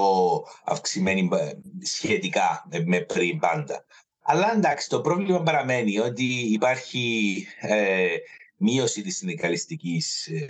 [0.64, 1.52] αυξημένη ε,
[1.86, 3.86] σχετικά με πριν πάντα.
[4.22, 8.16] Αλλά εντάξει, το πρόβλημα παραμένει ότι υπάρχει ε,
[8.58, 10.46] μείωση της συνδικαλιστικής, ε,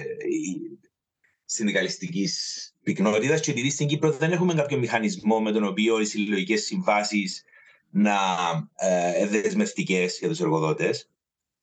[1.46, 6.64] συνδικαλιστικής πυκνότητας και επειδή στην Κύπρο δεν έχουμε κάποιο μηχανισμό με τον οποίο οι συλλογικές
[6.64, 7.44] συμβάσεις
[7.96, 8.18] να
[8.76, 11.10] ε, δεσμευτικές για τους εργοδότες,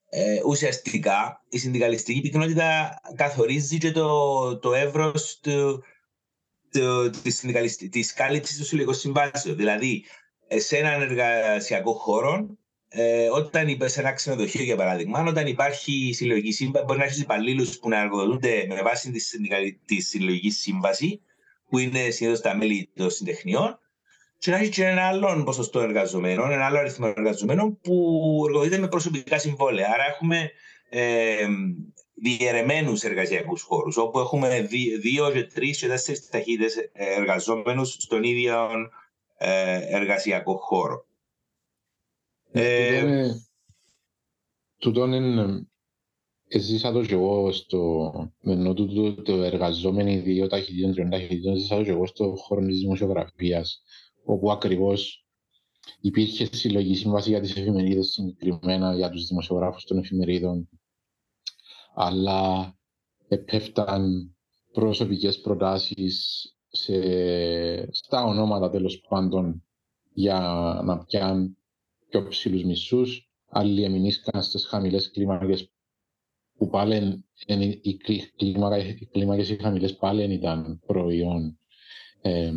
[0.08, 5.40] ε, ουσιαστικά η συνδικαλιστική πυκνότητα καθορίζει και το, το εύρος
[7.90, 9.56] της κάλυψης του συλλογικού συμβάσεων.
[9.56, 10.04] Δηλαδή,
[10.48, 12.56] σε έναν εργασιακό χώρο,
[12.88, 17.20] ε, όταν υπάρχει σε ένα ξενοδοχείο για παράδειγμα, όταν υπάρχει συλλογική σύμβαση, μπορεί να έχεις
[17.20, 19.20] υπαλλήλους που να εργοδοτούνται με βάση τη,
[19.84, 21.20] τη συλλογική σύμβαση,
[21.68, 23.78] που είναι συνήθως τα μέλη των συντεχνιών,
[24.42, 27.94] και να έχει και ένα άλλο ποσοστό εργαζομένων, ένα άλλο αριθμό εργαζομένων που
[28.46, 29.90] εργοδοτείται με προσωπικά συμβόλαια.
[29.94, 30.50] Άρα έχουμε
[30.88, 31.46] ε,
[32.14, 34.60] διαιρεμένους εργασιακούς χώρους, όπου έχουμε
[35.00, 38.68] δύο, και τρεις και τέσσερις ταχύτητες εργαζόμενους στον ίδιο
[39.36, 41.06] ε, εργασιακό χώρο.
[42.52, 43.30] Ε, ε,
[44.78, 45.66] τούτον είναι
[46.48, 51.82] Έζησα το και εγώ στο ενώ το, το εργαζόμενοι δύο ταχυτήτων, τριών ταχυτήτων, ζήσα το
[51.82, 53.82] και εγώ στο χώρο της δημοσιογραφίας
[54.24, 55.26] όπου ακριβώς
[56.00, 60.68] υπήρχε συλλογή σύμβαση για τις εφημερίδες συγκεκριμένα για τους δημοσιογράφους των εφημερίδων
[61.94, 62.74] αλλά
[63.28, 64.34] επέφταν
[64.72, 69.64] προσωπικές προτάσεις σε, στα ονόματα τέλος πάντων
[70.12, 70.38] για
[70.84, 71.56] να πιάνουν
[72.08, 73.30] πιο ψηλούς μισούς.
[73.54, 75.70] Άλλοι εμεινήσκαν στις χαμηλές κλίμακες
[76.56, 77.24] που πάλι
[77.82, 77.96] οι,
[79.10, 81.58] κλίμακες οι χαμηλές πάλι ήταν προϊόν
[82.20, 82.52] ε,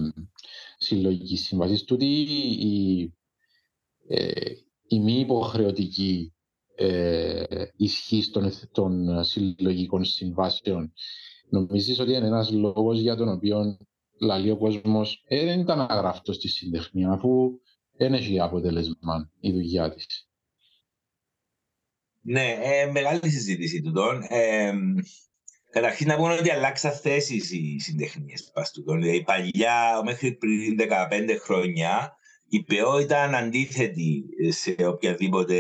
[0.86, 1.86] συλλογική σύμβαση.
[1.86, 3.14] Τούτη η,
[4.08, 4.52] ε,
[4.88, 6.34] η μη υποχρεωτική
[6.76, 7.44] ε,
[7.76, 10.94] ισχύ των, των συλλογικών συμβάσεων
[11.50, 13.78] νομίζεις ότι είναι ένας λόγος για τον οποίο
[14.20, 17.60] λέει ο κόσμος ε, δεν ήταν αγραφτό στη συντεχνία αφού
[17.98, 20.30] δεν έχει αποτέλεσμα η δουλειά της.
[22.22, 24.22] Ναι, ε, μεγάλη συζήτηση του τον.
[24.28, 24.74] Ε,
[25.76, 29.02] Καταρχήν να πούμε ότι αλλάξα θέσεις οι συντεχνίες παστούτων.
[29.02, 32.18] Δηλαδή, παλιά, μέχρι πριν 15 χρόνια,
[32.50, 35.56] η ΠΕΟ ήταν αντίθετη σε οποιαδήποτε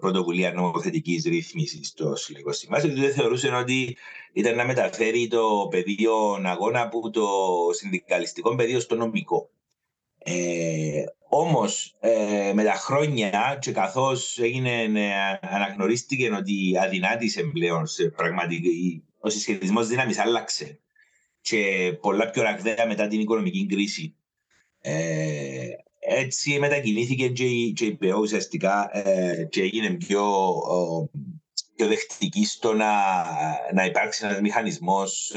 [0.00, 3.96] πρωτοβουλία νομοθετικής ρύθμισης στο Συλλογικό Συμβάσιο, γιατί δεν θεωρούσε ότι
[4.32, 7.26] ήταν να μεταφέρει το πεδίο αγώνα από το
[7.72, 9.50] συνδικαλιστικό πεδίο στο νομικό.
[10.18, 18.08] Ε, Όμως ε, με τα χρόνια και καθώς έγινε, ε, αναγνωρίστηκε ότι αδυνάτησε πλέον σε
[18.08, 20.80] πραγματική ο συσχετισμός δύναμης άλλαξε
[21.40, 24.14] και πολλά πιο ραγδαία μετά την οικονομική κρίση.
[24.80, 25.66] Ε,
[25.98, 30.52] έτσι μετακινήθηκε και η, και ουσιαστικά ε, και έγινε πιο
[31.74, 32.92] πιο δεκτική στο να,
[33.74, 35.32] να υπάρξει ένας μηχανισμός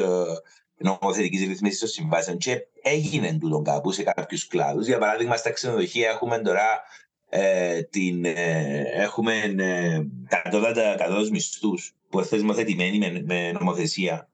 [0.78, 2.38] νομοθετικής ρυθμίσης των συμβάσεων.
[2.38, 4.86] Και έγινε τούτο κάπου σε κάποιους κλάδους.
[4.86, 6.82] Για παράδειγμα, στα ξενοδοχεία έχουμε τώρα
[7.30, 10.95] ε, την, ε, έχουμε ε, κατώτατα
[11.32, 14.30] μισθούς που είναι θεσμοθετημένοι με, με νομοθεσία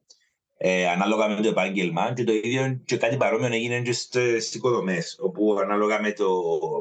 [0.64, 5.16] ε, ανάλογα με το επάγγελμα και το ίδιο και κάτι παρόμοιο έγινε και στις οικοδομές,
[5.20, 6.28] όπου ανάλογα με, το,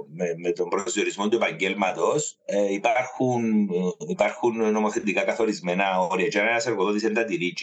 [0.10, 3.70] με, με τον προσδιορισμό του επαγγέλματος ε, υπάρχουν,
[4.08, 6.28] υπάρχουν νομοθετικά καθορισμένα όρια.
[6.28, 7.54] Και αν ένας εργοδότης δεν τα τηρεί,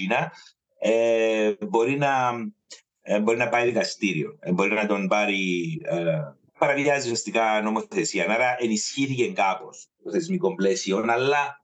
[0.78, 2.30] ε, μπορεί, να,
[3.02, 5.80] ε, μπορεί να πάει δικαστήριο, ε, μπορεί να τον πάρει.
[5.84, 5.96] Ε,
[6.58, 8.24] παραβιάζει ουσιαστικά νομοθεσία.
[8.28, 11.57] Άρα ενισχύθηκε κάπως το θεσμικό πλαίσιο, αλλά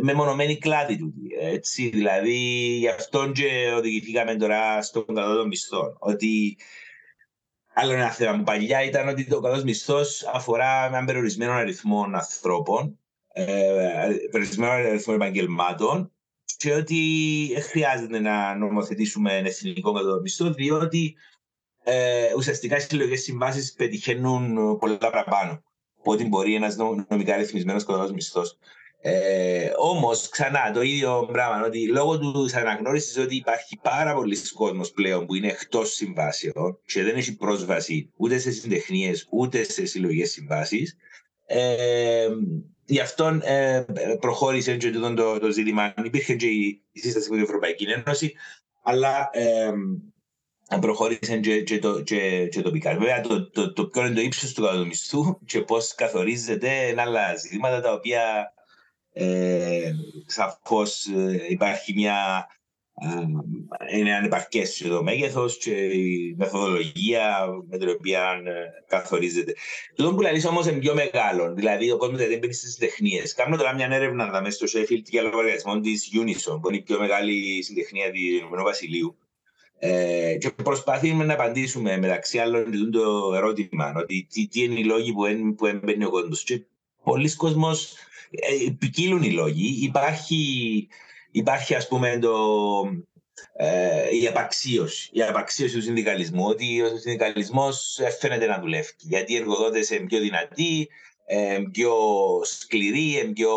[0.00, 1.14] με μονομένη κλάδη του.
[1.40, 2.38] Έτσι, δηλαδή,
[2.78, 5.96] γι' αυτό και οδηγηθήκαμε τώρα στον κατώτατο μισθό.
[5.98, 6.56] Ότι
[7.74, 12.98] άλλο ένα θέμα μου παλιά ήταν ότι το κατώτατο μισθός αφορά έναν περιορισμένο αριθμό ανθρώπων,
[13.32, 13.44] ε,
[14.30, 16.12] περιορισμένο αριθμό επαγγελμάτων
[16.56, 16.98] και ότι
[17.70, 21.16] χρειάζεται να νομοθετήσουμε εθνικό κατώτατο μισθό, διότι
[21.84, 25.62] ε, ουσιαστικά οι συλλογικές συμβάσεις πετυχαίνουν πολλά παραπάνω
[25.98, 26.76] από ό,τι μπορεί ένας
[27.08, 28.58] νομικά ρυθμισμένος κατώτατο μισθός.
[29.04, 34.90] Ε, Όμως, ξανά το ίδιο πράγμα, ότι λόγω του αναγνώρισης ότι υπάρχει πάρα πολλοί κόσμος
[34.90, 40.30] πλέον που είναι εκτός συμβάσεων και δεν έχει πρόσβαση ούτε σε συντεχνίες ούτε σε συλλογικές
[40.30, 40.96] συμβάσεις.
[41.46, 42.28] Ε,
[42.84, 43.84] γι' αυτό ε,
[44.20, 45.94] προχώρησε και το, το, το ζήτημα.
[46.04, 48.32] Υπήρχε και η, η σύσταση με την Ευρωπαϊκή Ένωση,
[48.82, 49.72] αλλά ε,
[50.80, 52.96] προχώρησε και, και, το, και, και τοπικά.
[52.96, 57.36] Βέβαια, το, το, το, ποιο είναι το ύψος του κατομισθού και πώς καθορίζεται είναι άλλα
[57.36, 58.52] ζητήματα τα οποία
[59.12, 59.92] ε,
[60.26, 62.46] σαφώς ε, υπάρχει μια
[63.92, 68.50] είναι ανεπαρκές το μέγεθος και η μεθοδολογία με την οποία ε,
[68.86, 69.54] καθορίζεται.
[69.94, 71.54] Το που λέει όμως είναι πιο μεγάλο.
[71.54, 73.34] Δηλαδή, ο κόσμος δεν μπαίνει στις τεχνίες.
[73.34, 76.98] Κάνουμε τώρα μια έρευνα μέσα στο Sheffield για λογαριασμό της Unison, που είναι η πιο
[76.98, 79.16] μεγάλη συντεχνία του Ηνωμένου Βασιλείου.
[79.78, 85.12] Ε, και προσπαθούμε να απαντήσουμε μεταξύ άλλων το ερώτημα ότι τι, τι είναι οι λόγοι
[85.12, 86.42] που, που έμπαινε ο κόσμος.
[86.42, 86.62] Και
[87.04, 87.72] πολλοί κόσμοι ε,
[88.78, 89.78] ποικίλουν οι λόγοι.
[89.82, 90.88] Υπάρχει,
[91.30, 92.34] υπάρχει ας πούμε το,
[93.52, 98.92] ε, η απαξίωση, η απαξίωση του συνδικαλισμού, ότι ο συνδικαλισμός φαίνεται να δουλεύει.
[98.98, 100.88] Γιατί οι εργοδότες είναι πιο δυνατοί,
[101.26, 101.94] ε, πιο
[102.42, 103.50] σκληροί, πιο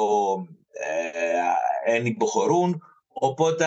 [1.85, 2.81] ε, υποχωρούν,
[3.13, 3.65] οπότε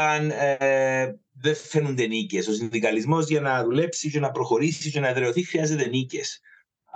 [0.58, 2.48] ε, δεν φαίνονται νίκες.
[2.48, 6.40] Ο συνδικαλισμός για να δουλέψει και να προχωρήσει και να εδραιωθεί χρειάζεται νίκες.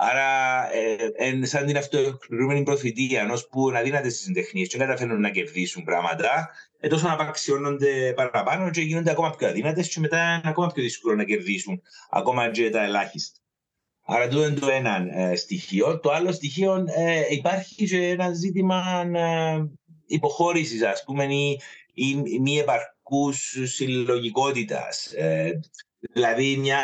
[0.09, 0.69] Άρα,
[1.17, 5.29] ε, σαν την αυτοεκπληρωμένη προφητεία ενός που είναι αδύνατες στις συντεχνίες και δεν καταφέρνουν να
[5.29, 10.41] κερδίσουν πράγματα, ε, τόσο να απαξιώνονται παραπάνω και γίνονται ακόμα πιο αδύνατες και μετά είναι
[10.49, 13.39] ακόμα πιο δύσκολο να κερδίσουν ακόμα και τα ελάχιστα.
[14.05, 15.99] Άρα, αυτό είναι το ένα ε, στοιχείο.
[15.99, 19.65] Το άλλο στοιχείο ε, υπάρχει και ένα ζήτημα ε,
[20.05, 21.59] υποχώρησης, ας πούμε, ή,
[21.93, 25.13] ή μη επαρκούς συλλογικότητας.
[26.03, 26.79] Ε, Δηλαδή μια,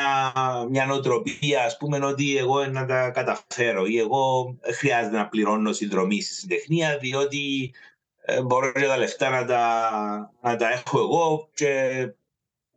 [0.70, 6.22] μια νοοτροπία, ας πούμε, ότι εγώ να τα καταφέρω ή εγώ χρειάζεται να πληρώνω συνδρομή
[6.22, 7.74] στη συντεχνία διότι
[8.22, 12.06] ε, μπορώ και τα λεφτά να τα, να τα έχω εγώ και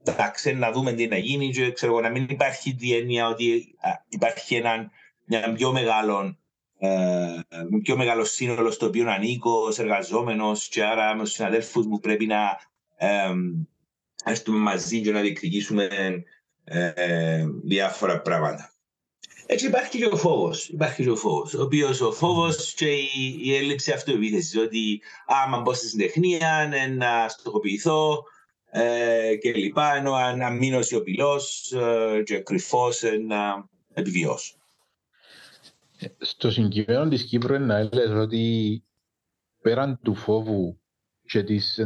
[0.04, 3.74] εντάξει, να δούμε τι να γίνει και ξέρω, να μην υπάρχει τη έννοια ότι
[4.08, 4.90] υπάρχει ένα,
[5.24, 6.36] μια πιο μεγάλο
[6.78, 7.40] ε,
[7.82, 12.26] πιο μεγάλο σύνολο στο οποίο ανήκω ως εργαζόμενος και άρα με τους συναδέλφους μου πρέπει
[12.26, 12.60] να
[12.96, 13.32] ε,
[14.24, 15.88] έρθουμε μαζί και να διεκδικήσουμε
[16.64, 18.72] ε, διάφορα πράγματα.
[19.46, 20.68] Έτσι υπάρχει και ο φόβος.
[20.68, 21.54] Υπάρχει και ο φόβος.
[21.54, 24.56] Ο οποίος ο φόβος και η, η έλλειψη αυτοεπίθεσης.
[24.56, 28.22] Ότι άμα μπω στη συντεχνία, να στοχοποιηθώ
[28.70, 29.94] ε, και λοιπά.
[29.94, 34.56] Ενώ αν μείνω σιωπηλός ε, και κρυφός να επιβιώσω.
[36.18, 38.84] Στο συγκεκριμένο της Κύπρου να έλεγες ότι
[39.62, 40.80] πέραν του φόβου
[41.22, 41.78] και της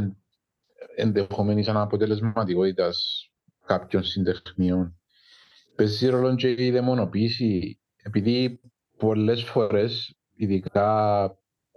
[0.95, 3.29] ενδεχομένης αναποτελεσματικότητας
[3.67, 4.99] κάποιων συντεχνίων.
[5.77, 8.61] Παίζει ρόλο και η δαιμονοποίηση, επειδή
[8.99, 11.31] πολλές φορές, ειδικά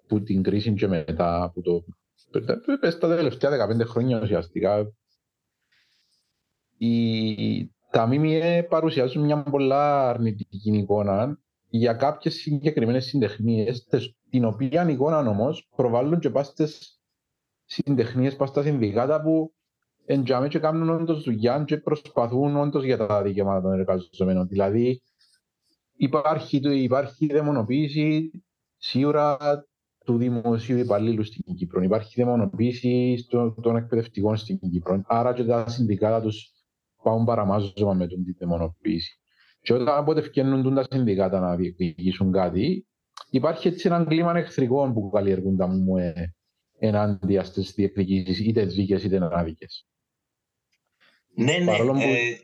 [0.07, 1.83] που την κρίση και μετά, από το,
[2.79, 4.93] πες τα τελευταία 15 χρόνια ουσιαστικά,
[6.77, 11.39] οι, τα ΜΜΕ παρουσιάζουν μια πολλά αρνητική εικόνα
[11.69, 13.87] για κάποιες συγκεκριμένες συντεχνίες,
[14.29, 16.29] την οποία εικόνα όμως προβάλλουν και
[17.69, 19.53] πάστε συντεχνίε, πάστε συνδικάτα που
[20.05, 24.47] εντιαμε και κάνουν όντως δουλειά και προσπαθούν όντως για τα δικαιώματα των εργαζομένων.
[24.47, 25.01] Δηλαδή
[25.95, 28.31] υπάρχει, υπάρχει δαιμονοποίηση
[28.77, 29.37] σίγουρα
[30.05, 31.81] του δημοσίου υπαλλήλου στην Κύπρο.
[31.81, 35.01] Υπάρχει δαιμονοποίηση στο, των εκπαιδευτικών στην Κύπρο.
[35.05, 36.51] Άρα και τα συνδικάτα τους
[37.03, 39.19] πάνε παραμάζωμα με την δαιμονοποίηση.
[39.61, 42.87] Και όταν οπότε φτιάχνουν τα συνδικάτα να διεκδικήσουν κάτι,
[43.29, 46.33] υπάρχει έτσι ένα κλίμα εχθρικών που καλλιεργούν τα ΜΟΕ
[46.79, 49.87] ενάντια στις διεκδικήσεις είτε δίκες είτε άδικες.
[51.35, 51.65] Ναι, ναι.
[51.65, 52.37] Παρόλο που, ε,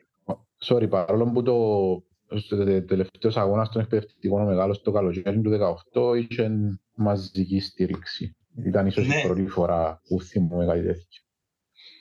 [0.65, 5.49] sorry, παρόλο που το, στο τελευταίος αγώνας των εκπαιδευτικών ο μεγάλος το καλοκαίρι του
[5.93, 6.51] 2018 είχε
[6.95, 8.36] μαζική στήριξη.
[8.65, 9.19] Ήταν ίσως Ναι.
[9.19, 11.23] η πρώτη φορά που θυμούμε κάτι τέτοιο.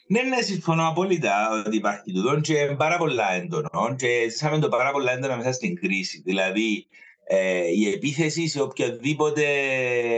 [0.07, 4.69] Ναι, ναι, συμφωνώ απόλυτα ότι υπάρχει τούτο και είναι πάρα πολλά έντονο και ζήσαμε το
[4.69, 6.23] πάρα πολλά έντονα μέσα στην κρίση.
[6.25, 6.87] Δηλαδή,
[7.27, 9.45] ε, η επίθεση σε οποιοδήποτε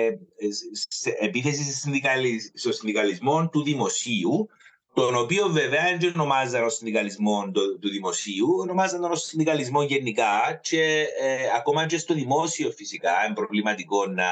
[0.06, 0.48] ε,
[0.88, 4.48] σε- επίθεση σε συνδικαλι- στο συνδικαλισμό του δημοσίου,
[4.94, 11.06] τον οποίο βέβαια δεν ονομάζαν ως συνδικαλισμό το- του δημοσίου, ονομάζαν ως συνδικαλισμό γενικά και
[11.20, 14.28] ε, ακόμα και στο δημόσιο φυσικά είναι προβληματικό να,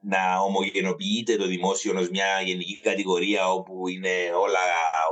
[0.00, 4.10] να ομογενοποιείται το δημόσιο ως μια γενική κατηγορία όπου είναι
[4.40, 4.58] όλα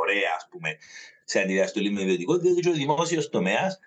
[0.01, 0.77] ωραία ας πούμε
[1.25, 3.79] σε αντιδιαστολή με ιδιωτικό, διότι και ο δημόσιος τομέας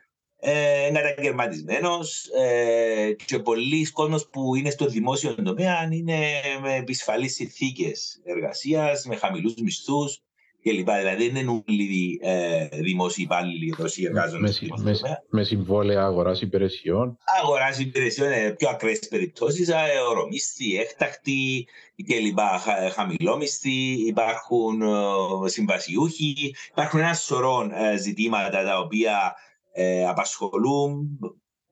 [0.46, 6.18] ε, είναι καταγερματισμένος ε, και πολλοί κόσμος που είναι στο δημόσιο τομέα είναι
[6.62, 10.22] με επισφαλείς συνθήκες εργασίας, με χαμηλούς μισθούς
[10.64, 10.90] κλπ.
[10.90, 15.24] Δηλαδή δεν είναι όλοι ε, δημόσιοι υπάλληλοι όσοι εργάζονται Με, στο συ- δημόσιο με, τομέα.
[15.30, 17.18] με συμβόλαια αγοράς υπηρεσιών.
[17.44, 19.70] Αγοράζει υπηρεσιών, ε, πιο ακραίες περιπτώσεις,
[20.10, 21.68] ορομίσθη, έκτακτη
[22.06, 22.40] κλπ.
[22.40, 29.36] Χα, χαμηλόμισθη, υπάρχουν ε, συμβασιούχοι, υπάρχουν ένα σωρό ε, ζητήματα τα οποία
[29.74, 31.20] ε, απασχολούν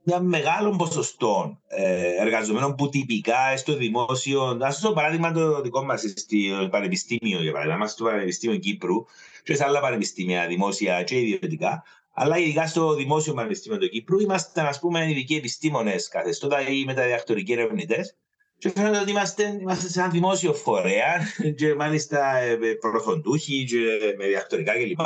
[0.03, 4.41] μια μεγάλο ποσοστό ε, εργαζομένων που τυπικά στο δημόσιο.
[4.41, 9.05] Α το παράδειγμα το δικό μας στο Πανεπιστήμιο, για παράδειγμα, είμαστε στο Πανεπιστήμιο Κύπρου
[9.43, 11.83] και σε άλλα πανεπιστήμια δημόσια και ιδιωτικά.
[12.13, 17.51] Αλλά ειδικά στο Δημόσιο Πανεπιστήμιο του Κύπρου ήμασταν, ας πούμε, ειδικοί επιστήμονες καθεστώτας ή μεταδιακτορικοί
[17.51, 18.15] ερευνητές.
[18.57, 21.27] Και φαίνεται ότι είμαστε, είμαστε σε ένα δημόσιο φορέα
[21.57, 23.77] και μάλιστα ε, με προχοντούχοι και
[24.17, 24.99] με διακτορικά κλπ.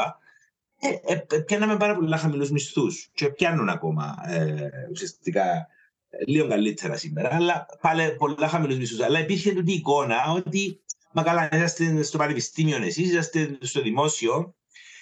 [0.79, 5.67] Ε, ε, ε, πιάναμε πάρα πολλά χαμηλούς μισθούς και πιάνουν ακόμα ε, ουσιαστικά
[6.09, 9.01] ε, λίγο καλύτερα σήμερα, αλλά πάλι πολλά χαμηλούς μισθούς.
[9.01, 10.81] Αλλά υπήρχε τούτη εικόνα ότι,
[11.13, 14.55] μα καλά, είσαστε στο πανεπιστήμιο εσείς, είσαστε στο δημόσιο,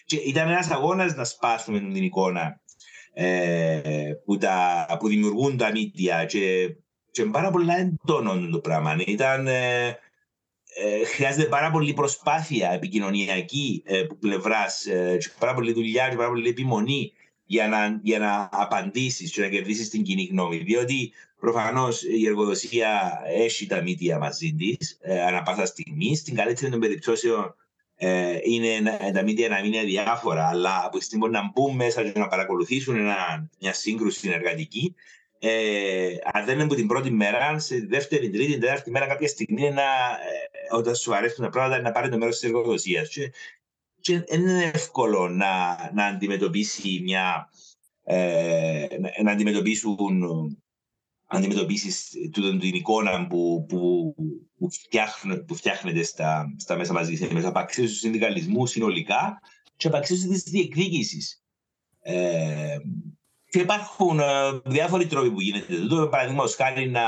[0.06, 2.62] και ήταν ένας αγώνας να σπάσουμε την εικόνα
[3.14, 6.76] ε, που, τα, που δημιουργούν τα μίντια και,
[7.12, 8.96] και πάρα πολλά έντονο το πράγμα.
[9.06, 9.98] Ήταν, ε,
[10.76, 16.16] ε, χρειάζεται πάρα πολύ προσπάθεια επικοινωνιακή ε, από πλευράς, ε, και πάρα πολλή δουλειά και
[16.16, 17.12] πάρα πολύ επιμονή
[17.46, 20.58] για να, για να απαντήσεις και να κερδίσεις την κοινή γνώμη.
[20.58, 26.16] Διότι προφανώς η εργοδοσία έχει τα μύτια μαζί της ε, ανά πάσα στιγμή.
[26.16, 27.56] Στην καλύτερη των περιπτώσεων
[27.96, 31.52] ε, είναι να- τα μύτια να μην είναι διάφορα, αλλά από τη στιγμή που να
[31.54, 34.96] μπουν μέσα και να παρακολουθήσουν ένα, μια σύγκρουση συνεργατική,
[35.40, 39.62] ε, αν δεν είναι από την πρώτη μέρα, σε δεύτερη, τρίτη, τέταρτη μέρα, κάποια στιγμή
[39.62, 43.10] να, ε, όταν σου αρέσουν τα πράγματα, να πάρει το μέρος της εργοδοσίας.
[43.10, 43.32] Και,
[44.00, 47.50] και δεν είναι εύκολο να, να αντιμετωπίσει μια.
[48.04, 49.96] Ε, να, να αντιμετωπίσουν
[51.34, 54.14] να αντιμετωπίσεις τούτον την εικόνα που, που,
[54.58, 59.42] που, φτιάχνε, που φτιάχνεται στα, στα μέσα μαζικής ενημέρωσης, απαξίωση του συνδικαλισμούς συνολικά
[59.76, 61.44] και απαξίωση της διεκδίκησης.
[62.02, 62.78] Ε,
[63.50, 64.24] και υπάρχουν ε,
[64.66, 66.08] διάφοροι τρόποι που γίνεται τούτο.
[66.08, 67.02] Παραδείγματος χάρη να,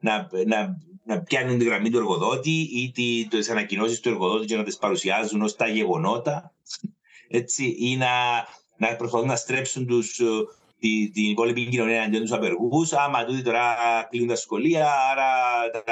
[0.00, 0.76] να, να,
[1.06, 2.92] να πιάνουν τη γραμμή του εργοδότη ή
[3.28, 6.52] τις ανακοινώσεις του εργοδότη και να τις παρουσιάζουν ως τα γεγονότα.
[7.28, 8.08] Έτσι, ή να,
[8.76, 10.24] να προσπαθούν να στρέψουν τους, ε,
[10.78, 12.92] τη, την υπόλοιπη κοινωνία αντίον τους απεργούς.
[12.92, 13.76] Άμα τούτοι τώρα
[14.10, 15.30] κλείνουν τα σχολεία, άρα
[15.70, 15.82] τα,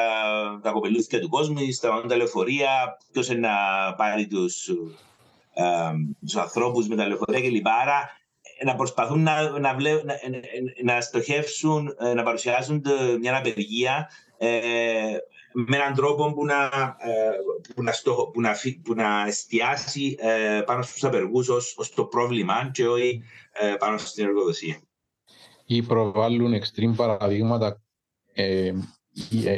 [0.62, 3.50] τα κοπελούθια του κόσμου, σταματούν τα λεωφορεία, ποιος να
[3.96, 4.70] πάρει τους
[6.20, 7.68] τους ανθρώπους με τα λεωφορεία κλπ.
[7.68, 8.10] Άρα
[8.64, 10.14] να προσπαθούν να, να, βλέ, να,
[10.82, 12.82] να στοχεύσουν, να παρουσιάσουν
[13.20, 14.08] μια απεργία
[14.46, 15.18] ε,
[15.52, 16.64] με έναν τρόπο που να,
[16.98, 17.30] ε,
[17.74, 22.04] που να, στοχο, που να, που να εστιάσει ε, πάνω στους απεργούς ως, ως το
[22.04, 23.22] πρόβλημα και όχι
[23.52, 24.80] ε, πάνω στην εργοδοσία.
[25.66, 27.82] Ή προβάλλουν extreme παραδείγματα
[28.32, 28.72] ε,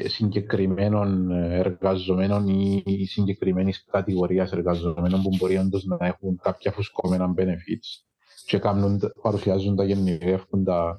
[0.06, 2.48] συγκεκριμένων εργαζομένων
[2.84, 8.04] ή συγκεκριμένης κατηγορίας εργαζομένων που μπορεί όντως να έχουν κάποια φουσκωμένα benefits
[8.46, 10.96] και κάνουν, παρουσιάζουν τα γεννηβεύουν τα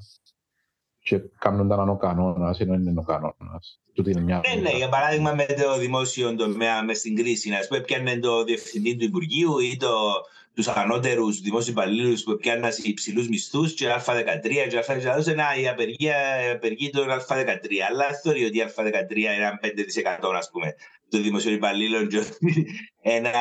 [1.07, 3.79] και κάνουν τα να είναι ο κανόνας, ενώ είναι ο κανόνας.
[3.93, 4.41] Τούτη είναι μια...
[4.47, 8.43] Ναι, ναι, για παράδειγμα με το δημόσιο τομέα μες στην κρίση, να πούμε πιάνε το
[8.43, 9.89] διευθυντή του Υπουργείου ή το,
[10.57, 16.15] τους ανώτερους δημόσιους υπαλλήλους που πιάνουν υψηλούς μισθούς και Α13 και Α14, να, η απεργία,
[16.47, 17.67] η απεργία των Α13.
[17.89, 19.59] Αλλά θεωρεί ότι η Α13 είναι
[20.29, 20.75] 5% ας πούμε
[21.09, 22.23] των δημοσίων υπαλλήλων και
[23.01, 23.31] ένα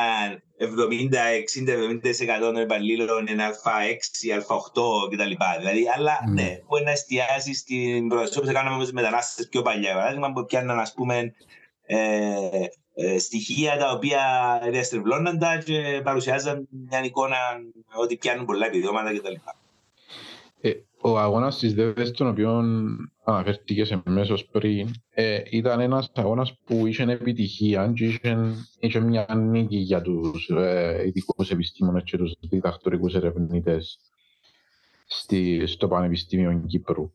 [0.59, 5.31] 70-60-70% των υπαλλήλων είναι Α6, Α8 κτλ.
[5.59, 6.33] Δηλαδή, αλλά mm.
[6.33, 9.93] ναι, μπορεί να εστιάσει στην προστασία που κάναμε με του μετανάστες πιο παλιά.
[9.93, 11.33] Παράδειγμα, που πιάνουν, ας πούμε,
[11.85, 12.67] ε, ε,
[13.19, 14.21] στοιχεία τα οποία
[14.71, 17.37] διαστρεβλώνονταν και παρουσιάζαν μια εικόνα
[17.95, 19.33] ότι πιάνουν πολλά επιδόματα κτλ.
[20.61, 20.71] Ε,
[21.01, 22.63] ο αγώνας της ΔΕΔΕΣ, τον οποίο
[23.23, 29.25] αναφέρθηκε σε μέσος πριν, ε, ήταν ένας αγώνας που είχε επιτυχία και είχε, είχε μια
[29.35, 33.99] νίκη για τους ε, ειδικούς επιστήμονες και τους διδακτορικούς ερευνητές
[35.07, 37.11] στη, στο Πανεπιστήμιο Κύπρου.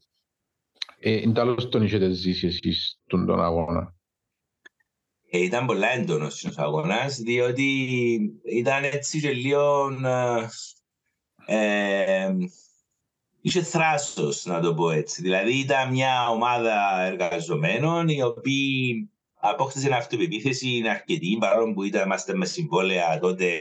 [0.98, 3.94] Ε, είναι τέλος τον είχετε ζήσει εσείς τον, τον αγώνα;
[5.34, 7.70] Ε, ήταν πολλά έντονος ο αγώνας, διότι
[8.44, 9.88] ήταν έτσι και λίγο...
[11.46, 12.34] Ε, ε
[13.40, 15.22] είχε θράσος, να το πω έτσι.
[15.22, 22.50] Δηλαδή ήταν μια ομάδα εργαζομένων οι οποίοι απόκτησαν αυτοπεποίθηση αρκετή, παρόλο που ήταν, είμαστε μες
[22.50, 23.58] συμβόλαια τότε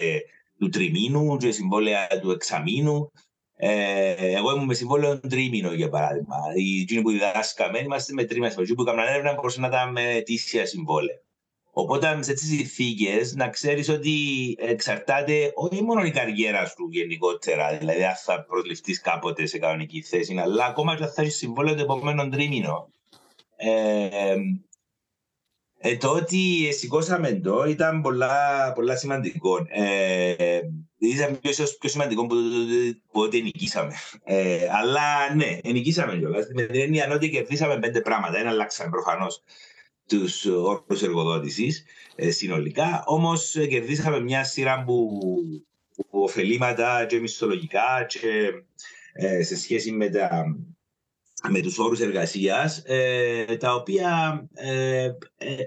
[0.60, 3.12] του τριμήνου και συμβόλαια του εξαμήνου.
[3.56, 6.36] Ε, εγώ ήμουν μες συμβόλαιο τρίμηνο για παράδειγμα.
[6.56, 8.54] Οι εκείνοι που διδάσκαμε είμαστε με τρίμηνο.
[8.62, 11.22] Οι που έκαναν έρευνα μπορούσαν να ήταν με αιτήσια συμβόλαια.
[11.74, 14.16] Οπότε σε τέτοιε συνθήκε να ξέρεις ότι
[14.60, 20.38] εξαρτάται όχι μόνο η καριέρα σου γενικότερα, δηλαδή αν θα προσληφθείς κάποτε σε κανονική θέση,
[20.38, 22.90] αλλά ακόμα και αν θα έχεις συμβόλαιο το επόμενο τρίμηνο.
[23.56, 24.36] Ε,
[25.84, 29.66] ε, το ότι σηκώσαμε το ήταν πολλά, πολλά σημαντικό.
[29.70, 30.60] Ε,
[30.98, 32.36] ήταν πιο, πιο σημαντικό που,
[33.12, 33.94] που ότι νικήσαμε.
[34.24, 36.48] Ε, αλλά ναι, νικήσαμε κιόλας.
[36.54, 38.38] Με την έννοια ότι κερδίσαμε πέντε πράγματα.
[38.38, 39.44] Ένα αλλάξαμε προφανώς
[40.18, 41.86] τους όρου εργοδότησης
[42.16, 43.04] ε, συνολικά.
[43.06, 45.20] Όμως ε, κερδίσαμε μια σειρά που,
[46.10, 48.52] που ωφελήματα και μισθολογικά και
[49.14, 50.56] ε, σε σχέση με, τα,
[51.50, 55.10] με τους όρους εργασίας ε, τα οποία ε,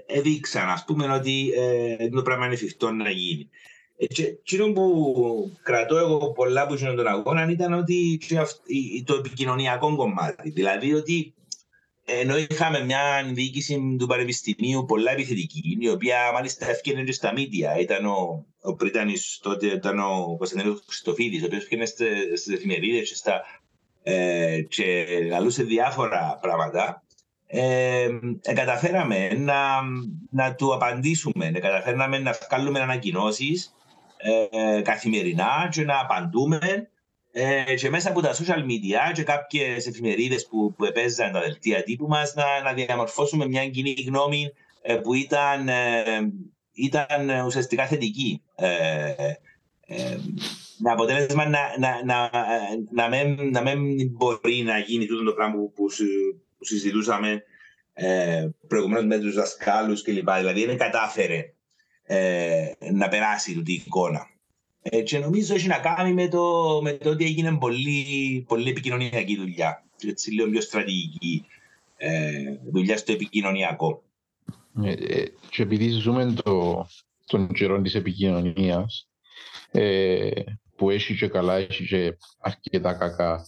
[0.05, 1.51] έδειξαν ας πούμε ότι
[2.11, 3.49] το πράγμα είναι εφικτό να γίνει.
[3.97, 8.19] Εκείνο που κρατώ εγώ πολλά που γίνονται τον αγώνα ήταν ότι
[9.05, 10.49] το επικοινωνιακό κομμάτι.
[10.49, 11.34] Δηλαδή ότι
[12.05, 17.79] ενώ είχαμε μια διοίκηση του Πανεπιστημίου πολλά επιθετική, η οποία μάλιστα έφυγε και στα μίδια.
[17.79, 21.85] Ήταν ο, ο Πρίτανης τότε, ήταν ο Κωνσταντίνος Χριστοφίδης, ο οποίος έφυγε
[22.35, 23.41] στις εφημερίδες και, στα,
[24.03, 27.03] ε, και λαλούσε διάφορα πράγματα.
[27.47, 28.09] Ε,
[28.41, 29.81] ε, καταφέραμε να,
[30.29, 33.73] να του απαντήσουμε, ε, καταφέραμε να βγάλουμε ανακοινώσεις
[34.17, 36.89] ε, καθημερινά και να απαντούμε
[37.37, 41.83] ε, και μέσα από τα social media και κάποιες εφημερίδες που, που επέζαν τα δελτία
[41.83, 46.33] τύπου μας να, να διαμορφώσουμε μια κοινή γνώμη ε, που ήταν, ε,
[46.73, 48.41] ήταν ουσιαστικά θετική.
[48.55, 49.13] Ε,
[49.87, 50.17] ε,
[50.77, 52.29] με αποτέλεσμα να, να, να,
[52.91, 55.85] να, μην, να μην μπορεί να γίνει τούτο το πράγμα που, που,
[56.57, 57.43] που συζητούσαμε
[57.93, 60.29] ε, προηγουμένως με τους δασκάλους κλπ.
[60.31, 61.53] Δηλαδή δεν κατάφερε
[62.03, 64.33] ε, να περάσει τούτη η εικόνα.
[64.89, 69.35] Ε, και νομίζω έχει να κάνει με το, με το ότι έγινε πολύ, πολύ επικοινωνιακή
[69.35, 69.85] δουλειά.
[70.07, 71.45] Έτσι λέω πιο στρατηγική
[71.97, 74.03] ε, δουλειά στο επικοινωνιακό.
[74.83, 76.85] Ε, ε, και επειδή ζούμε το,
[77.25, 79.09] τον καιρό της επικοινωνίας
[79.71, 80.29] ε,
[80.75, 83.45] που έχει και καλά, έχει και αρκετά κακά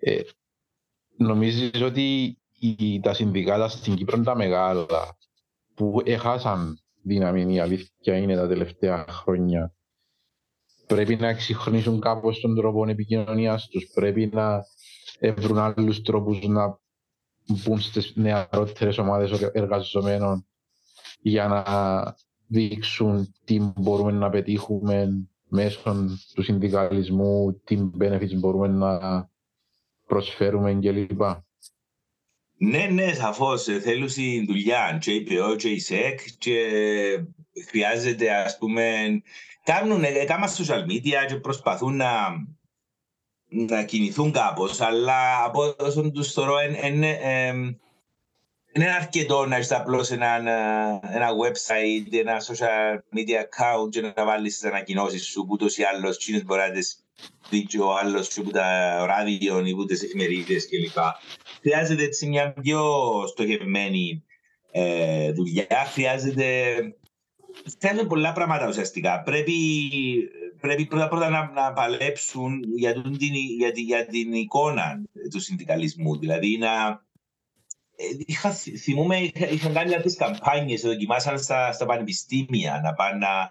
[0.00, 0.20] ε,
[1.16, 5.16] νομίζεις ότι οι, τα συνδικάτα στην Κύπρο είναι τα μεγάλα
[5.74, 9.74] που έχασαν δύναμη η αλήθεια είναι τα τελευταία χρόνια
[10.94, 14.64] πρέπει να εξυγχρονίσουν κάπως τον τρόπο επικοινωνίας τους, πρέπει να
[15.36, 16.78] βρουν άλλους τρόπους να
[17.46, 20.46] μπουν στις νεαρότερες ομάδες εργαζομένων
[21.20, 21.64] για να
[22.46, 29.30] δείξουν τι μπορούμε να πετύχουμε μέσω του συνδικαλισμού, τι benefits μπορούμε να
[30.06, 31.22] προσφέρουμε κλπ.
[32.56, 33.62] Ναι, ναι, σαφώς.
[33.62, 34.08] Θέλουν
[34.46, 36.58] δουλειά και η ΠΕΟ και η ΣΕΚ και
[37.68, 39.22] χρειάζεται, ας πούμε,
[39.72, 42.10] κάνουν, έκαναν social media και προσπαθούν να,
[43.48, 46.54] να κινηθούν κάπως, αλλά από όσο τους θεωρώ
[48.72, 50.34] είναι αρκετό να έχεις απλώς ένα,
[51.02, 55.82] ένα website, ένα social media account και να βάλεις τις ανακοινώσεις σου που ούτως ή
[55.82, 57.04] άλλως τσίνες μπορεί να τις
[57.50, 60.98] δει και ο άλλος και που τα ράδιο ή που τις εφημερίδες κλπ.
[61.60, 62.82] Χρειάζεται έτσι μια πιο
[63.26, 64.24] στοχευμένη
[64.70, 66.44] ε, δουλειά, χρειάζεται
[67.78, 69.22] θέλουν πολλά πράγματα ουσιαστικά.
[69.22, 69.54] Πρέπει,
[70.60, 76.18] πρέπει πρώτα πρώτα να, να παλέψουν για την, για, για την εικόνα του συνδικαλισμού.
[76.18, 77.02] Δηλαδή να,
[77.96, 83.50] ε, είχα, θυμούμαι, είχα, είχαν κάνει κάποιε καμπάνιες, δοκιμάσαν στα, στα πανεπιστήμια να πάνε να,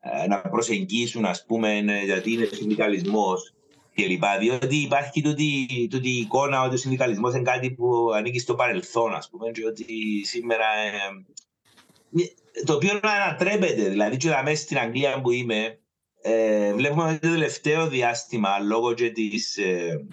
[0.00, 3.54] ε, να προσεγγίσουν, ας πούμε, γιατί είναι συνδικαλισμός
[3.94, 4.24] κλπ.
[4.40, 9.28] Διότι υπάρχει τούτη, τούτη εικόνα ότι ο συνδικαλισμός είναι κάτι που ανήκει στο παρελθόν, ας
[9.28, 9.84] πούμε, και ότι
[10.24, 10.66] σήμερα.
[10.76, 12.24] Ε,
[12.64, 13.88] το οποίο ανατρέπεται.
[13.88, 15.78] Δηλαδή, και μέσα στην Αγγλία που είμαι,
[16.22, 20.06] ε, βλέπουμε ότι το τελευταίο διάστημα, λόγω και της, ε,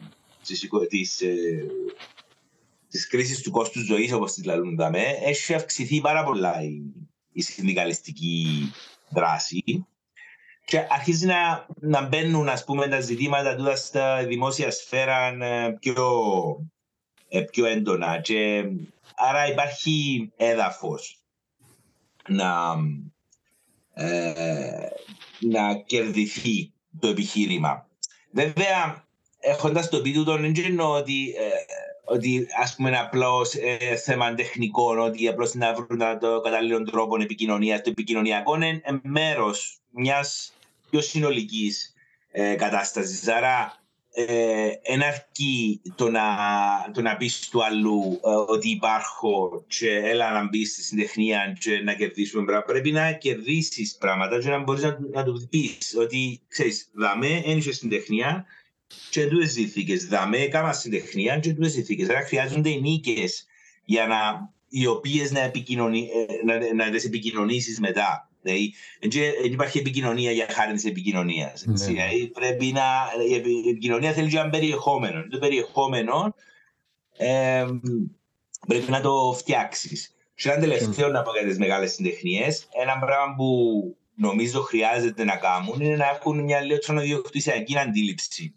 [0.44, 1.66] της, της, ε,
[2.90, 4.80] της κρίσης του κόστους ζωής, όπως τη λαλούν
[5.24, 6.82] έχει αυξηθεί πάρα πολλά η,
[7.32, 8.72] η συνδικαλιστική
[9.10, 9.86] δράση.
[10.66, 16.22] και αρχίζει να, να μπαίνουν ας πούμε, τα ζητήματα του στα δημόσια σφαίρα ε, πιο,
[17.28, 18.20] ε, πιο έντονα.
[18.22, 18.64] Και,
[19.16, 21.23] άρα υπάρχει έδαφος
[22.28, 22.76] να,
[23.94, 24.88] ε,
[25.40, 27.88] να κερδιθεί το επιχείρημα.
[28.32, 29.06] Βέβαια,
[29.40, 31.50] έχοντας το πίτου τον δεν εννοώ ότι, ε,
[32.06, 37.82] ότι ας πούμε απλώς ε, θέμα τεχνικό, ότι απλώς να βρουν το κατάλληλο τρόπο επικοινωνίας.
[37.82, 40.54] Το επικοινωνιακό είναι μέρος μιας
[40.90, 41.94] πιο συνολικής
[42.32, 43.28] ε, κατάστασης.
[43.28, 43.83] Άρα,
[44.16, 46.22] ε, ένα αρκεί το να,
[46.94, 51.82] το να πεις του άλλου ε, ότι υπάρχω και έλα να μπεις στη συντεχνία και
[51.84, 52.72] να κερδίσουμε πράγματα.
[52.72, 57.74] Πρέπει να κερδίσεις πράγματα και να μπορείς να, να του πεις ότι ξέρεις, δαμέ, ένιωσε
[57.74, 58.46] συντεχνία
[59.10, 60.08] και τούτες συνθήκες.
[60.08, 62.10] Δαμέ, κάμα συντεχνία και τούτες συνθήκες.
[62.10, 63.46] Άρα χρειάζονται οι νίκες
[63.86, 68.28] για να, οι οποίες να, επικοινωνεί, ε, να, να τις επικοινωνήσεις μετά.
[68.44, 68.74] Δηλαδή,
[69.42, 71.66] δεν υπάρχει επικοινωνία για χάρη της επικοινωνίας.
[71.66, 71.86] Ναι.
[71.86, 72.84] Δηλαδή, πρέπει να.
[73.30, 75.28] Η επικοινωνία θέλει και ένα περιεχόμενο.
[75.30, 76.36] Το περιεχόμενο
[77.18, 77.66] ε,
[78.68, 80.16] πρέπει να το φτιάξεις.
[80.36, 83.48] Σε ένα τελευταίο να πω για τις μεγάλες συντεχνίες, ένα πράγμα που
[84.16, 88.54] νομίζω χρειάζεται να κάνουν είναι να έχουν μια λίγο τσονοδιοκτησιακή αντίληψη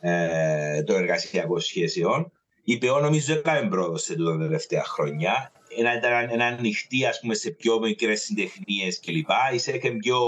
[0.00, 2.32] ε, των εργασιακών σχέσεων.
[2.64, 7.20] Η ΠΕΟ νομίζω έκανε πρόοδο σε τούτο τα τελευταία χρόνια ένα, ένα, ένα ανοιχτή ας
[7.20, 9.28] πούμε, σε πιο μικρές συντεχνίες κλπ.
[9.54, 10.18] Είσαι και πιο,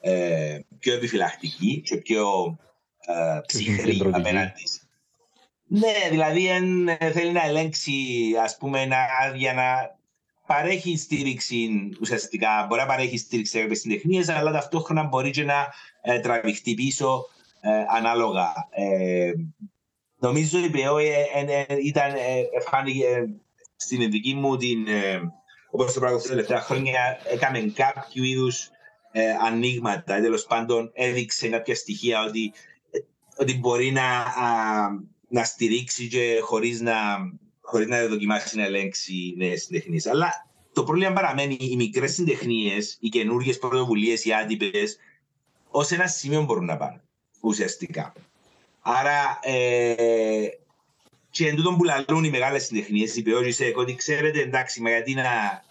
[0.00, 2.56] ε, πιο επιφυλακτική και πιο
[3.06, 4.62] ε, ψυχρή απέναντι.
[5.66, 7.92] Ναι, δηλαδή αν θέλει να ελέγξει
[8.42, 8.88] ας πούμε
[9.34, 9.96] για να
[10.46, 15.72] παρέχει στήριξη ουσιαστικά, μπορεί να παρέχει στήριξη σε κάποιες συντεχνίες αλλά ταυτόχρονα μπορεί και να
[16.02, 17.26] ε, τραβηχτεί πίσω
[17.60, 18.52] ε, ανάλογα.
[18.70, 19.32] Ε,
[20.18, 22.12] νομίζω η ΠΕΟ ε, ε, ήταν,
[22.56, 23.28] εφάνηκε
[23.84, 25.20] στην δική μου την, ε,
[25.70, 28.70] όπως το πράγμα τα τελευταία χρόνια, έκαμε κάποιο είδους
[29.12, 30.20] ε, ανοίγματα.
[30.20, 32.52] Τέλος πάντων, έδειξε κάποια στοιχεία ότι,
[32.90, 32.98] ε,
[33.36, 34.88] ότι μπορεί να, α,
[35.28, 36.94] να στηρίξει και χωρίς να,
[37.60, 40.06] χωρίς να δοκιμάσει να ελέγξει νέες συντεχνίες.
[40.06, 44.98] Αλλά το πρόβλημα παραμένει οι μικρές συντεχνίες, οι καινούργιες πρωτοβουλίες, οι άτυπες,
[45.70, 47.02] ως ένα σημείο μπορούν να πάνε
[47.40, 48.12] ουσιαστικά.
[48.80, 50.46] Άρα, ε,
[51.34, 55.14] και εν τούτον που λαλούν οι μεγάλες συντεχνίες, οι σε ότι ξέρετε, εντάξει, μα γιατί
[55.14, 55.22] να,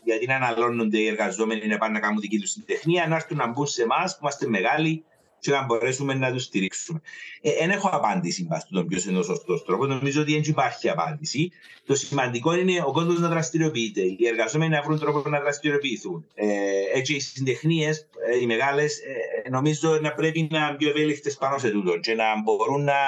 [0.03, 3.47] γιατί να αναλώνονται οι εργαζόμενοι να πάνε να κάνουν δική τους συντεχνία, να έρθουν να
[3.47, 5.03] μπουν σε εμάς που είμαστε μεγάλοι
[5.39, 7.01] και να μπορέσουμε να τους στηρίξουμε.
[7.41, 9.88] Δεν ε, έχω απάντηση μπα στον ποιος είναι ο σωστός τρόπος.
[9.88, 11.51] Νομίζω ότι δεν υπάρχει απάντηση.
[11.86, 16.26] Το σημαντικό είναι ο κόσμο να δραστηριοποιείται, οι εργαζόμενοι να βρουν τρόπο να δραστηριοποιηθούν.
[16.34, 16.47] Ε,
[16.93, 18.97] έτσι, οι συντεχνίες, ε, οι μεγάλες,
[19.45, 22.99] ε, νομίζω να πρέπει να είναι πιο ευέλικτες πάνω σε τούτο και να μπορούν να,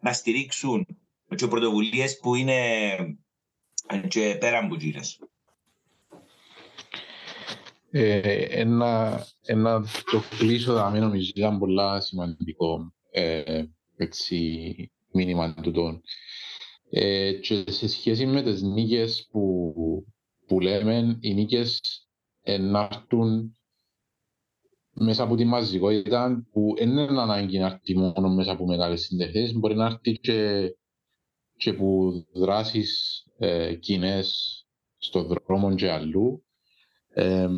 [0.00, 0.86] να στηρίξουν
[1.34, 2.58] και πρωτοβουλίες που είναι
[4.08, 5.18] και πέρα από τζίνες.
[7.90, 13.64] Ε, ένα, ένα το κλείσω θα μην νομίζω ήταν πολλά σημαντικό ε,
[13.96, 16.00] έτσι, μήνυμα του τον.
[16.90, 19.74] Ε, και σε σχέση με τις νίκες που,
[20.46, 21.80] που λέμε, οι νίκες
[22.60, 23.56] να έρθουν
[24.92, 29.52] μέσα από τη μαζικότητα που δεν είναι ανάγκη να έρθει μόνο μέσα από μεγάλες συντεχές,
[29.52, 30.68] μπορεί να έρθει και
[31.62, 34.22] και που δράσεις ε, κοινέ
[34.98, 36.44] στο δρόμο και αλλού.
[37.08, 37.48] Ε,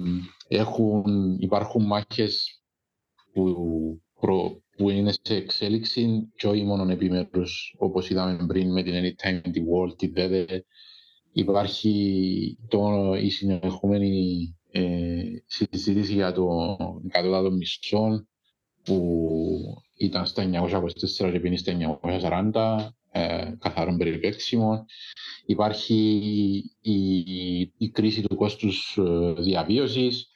[0.48, 2.62] έχουν, υπάρχουν μάχες
[3.32, 3.54] που,
[4.20, 9.46] προ, που είναι σε εξέλιξη και όχι μόνο επιμέρους όπως είδαμε πριν με την Anytime
[9.46, 10.64] the World, την ΔΕΔΕ.
[11.32, 16.76] Υπάρχει το, η συνεχόμενη ε, συζήτηση για το
[17.06, 18.26] εκατότατο μισθό
[18.84, 19.20] που
[19.96, 20.50] ήταν στα
[21.18, 21.98] 924 και πίνει στα
[22.52, 24.84] 940 ε, καθαρών περιπέξιμων.
[25.46, 25.94] Υπάρχει
[26.80, 27.18] η,
[27.76, 30.28] η κρίση του κόστους ε, διαβίωσης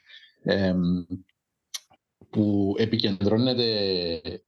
[2.30, 3.70] που επικεντρώνεται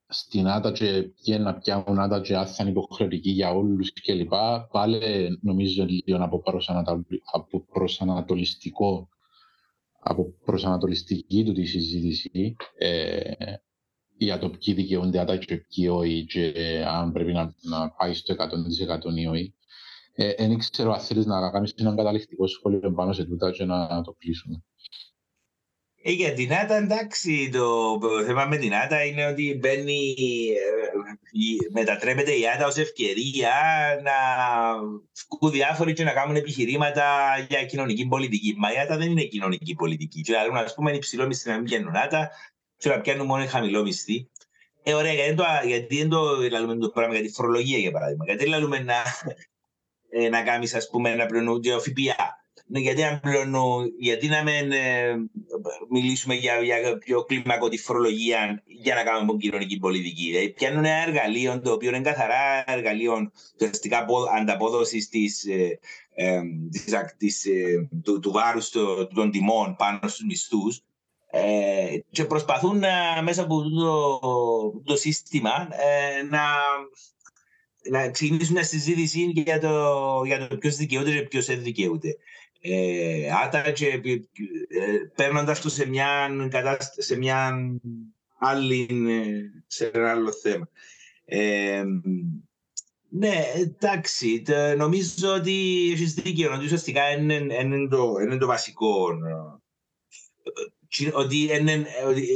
[0.08, 4.32] στην άτα και ποιοι να πιάνουν άτα και άθαν υποχρεωτική για όλους κλπ.
[4.70, 5.00] Πάλι
[5.42, 6.42] νομίζω λίγο από,
[7.32, 9.08] από προσανατολιστικό
[10.00, 13.20] από προσανατολιστική του τη συζήτηση ε,
[14.24, 16.52] για το ποιοι δικαιούνται άτα και ποιοι όχι και
[16.86, 19.54] αν πρέπει να, να πάει στο 100% ή όχι.
[20.14, 23.94] Δεν ε, ξέρω αν θέλεις να κάνεις έναν καταληκτικό σχόλιο πάνω σε τούτα και να,
[23.94, 24.62] να το κλείσουμε.
[26.02, 30.14] Ε, για την ΆΤΑ, εντάξει, το, το θέμα με την ΆΤΑ είναι ότι μπαίνει,
[31.32, 33.52] ε, μετατρέπεται η ΆΤΑ ως ευκαιρία
[34.02, 34.12] να
[35.30, 37.04] βγουν διάφοροι και να κάνουν επιχειρήματα
[37.48, 38.54] για κοινωνική πολιτική.
[38.58, 40.20] Μα η ΆΤΑ δεν είναι κοινωνική πολιτική.
[40.20, 42.30] Και δηλαδή, ας πούμε, είναι υψηλό μισθή να μην πιάνουν ΆΤΑ,
[42.80, 44.28] και να πιάνουν μόνο χαμηλό μισθή.
[44.82, 46.20] Ε, ωραία, γιατί, το, γιατί δεν το
[46.50, 48.24] λαλούμε το πράγμα για τη φορολογία, για παράδειγμα.
[48.24, 48.94] Γιατί λαλούμε να,
[50.24, 52.44] ε, να κάνεις, ας πούμε, να πληρώνουν και ο ΦΠΑ.
[52.66, 55.16] ναι, γιατί, να πληρώνουν, γιατί να μην ε,
[55.90, 60.26] μιλήσουμε για, για πιο κλιμακωτή φορολογία για να κάνουμε κοινωνική πολιτική.
[60.26, 64.06] Δηλαδή, πιάνουν ένα εργαλείο το οποίο είναι καθαρά εργαλείο ουσιαστικά
[64.38, 65.78] ανταπόδοσης της, ε,
[66.14, 66.40] ε,
[67.16, 68.70] της, ε, του, του βάρους
[69.14, 70.82] των τιμών πάνω στους μισθούς.
[71.32, 76.40] Ε, και προσπαθούν να, μέσα από το, το σύστημα ε, να
[77.90, 82.16] να ξεκινήσουν μια συζήτηση για το, για το ποιος δικαιούται και ποιος δεν δικαιούται.
[82.60, 84.00] Ε, άτα και ε,
[85.14, 86.28] παίρνοντας το σε μια,
[86.96, 87.58] σε μια
[88.38, 90.68] άλλη, ε, σε ένα άλλο θέμα.
[91.24, 91.82] Ε,
[93.08, 94.42] ναι, εντάξει,
[94.76, 99.08] νομίζω ότι έχεις δίκιο, ότι ουσιαστικά είναι, είναι, το, είναι το βασικό
[101.12, 101.50] ότι,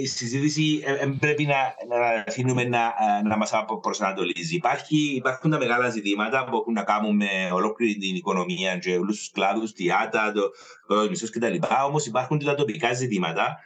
[0.02, 2.94] η συζήτηση δεν πρέπει να, να αφήνουμε να,
[3.24, 4.54] να μας προσανατολίζει.
[4.54, 9.18] Υπάρχει, υπάρχουν τα μεγάλα ζητήματα που έχουν να κάνουν με ολόκληρη την οικονομία και όλους
[9.18, 10.50] τους κλάδους, τη ΆΤΑ, το,
[10.86, 11.54] το μισθός κτλ.
[11.86, 13.58] Όμως υπάρχουν και τα τοπικά ζητήματα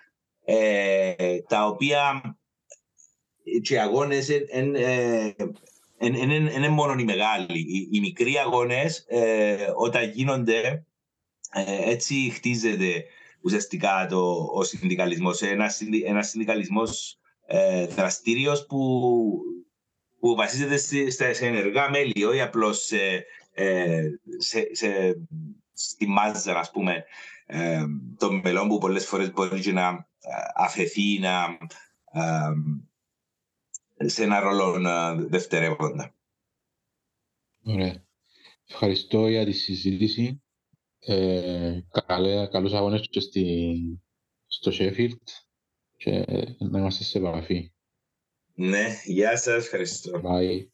[0.45, 1.15] ε,
[1.49, 2.23] τα οποία
[3.63, 4.75] και οι αγώνες δεν
[6.57, 7.59] είναι μόνο οι μεγάλοι.
[7.59, 10.87] Οι, οι μικροί αγώνες ε, όταν γίνονται
[11.53, 13.05] ε, έτσι χτίζεται
[13.41, 15.43] ουσιαστικά το, ο συνδικαλισμός.
[15.43, 15.71] Ένα,
[16.05, 18.79] ένας συνδικαλισμός ε, δραστήριος που,
[20.19, 24.09] που βασίζεται σε, σε ενεργά μέλη, όχι απλώς σε, ε,
[24.39, 25.17] σε, σε,
[25.73, 27.05] στη μάζα, ας πούμε,
[27.47, 27.85] ε,
[28.19, 31.59] των μελών που πολλές φορές μπορεί να ε, αφαιθεί να,
[32.13, 34.79] ε, σε ένα ρόλο
[35.29, 36.15] δευτερεύοντα.
[37.63, 38.07] Ωραία.
[38.69, 40.43] Ευχαριστώ για τη συζήτηση.
[41.01, 41.81] Ε,
[42.51, 43.77] καλούς αγώνες και στη,
[44.47, 45.23] στο Sheffield
[45.97, 46.25] και
[46.59, 47.73] να είμαστε σε επαφή.
[48.55, 50.21] Ναι, γεια σας, ευχαριστώ.
[50.25, 50.67] Bye.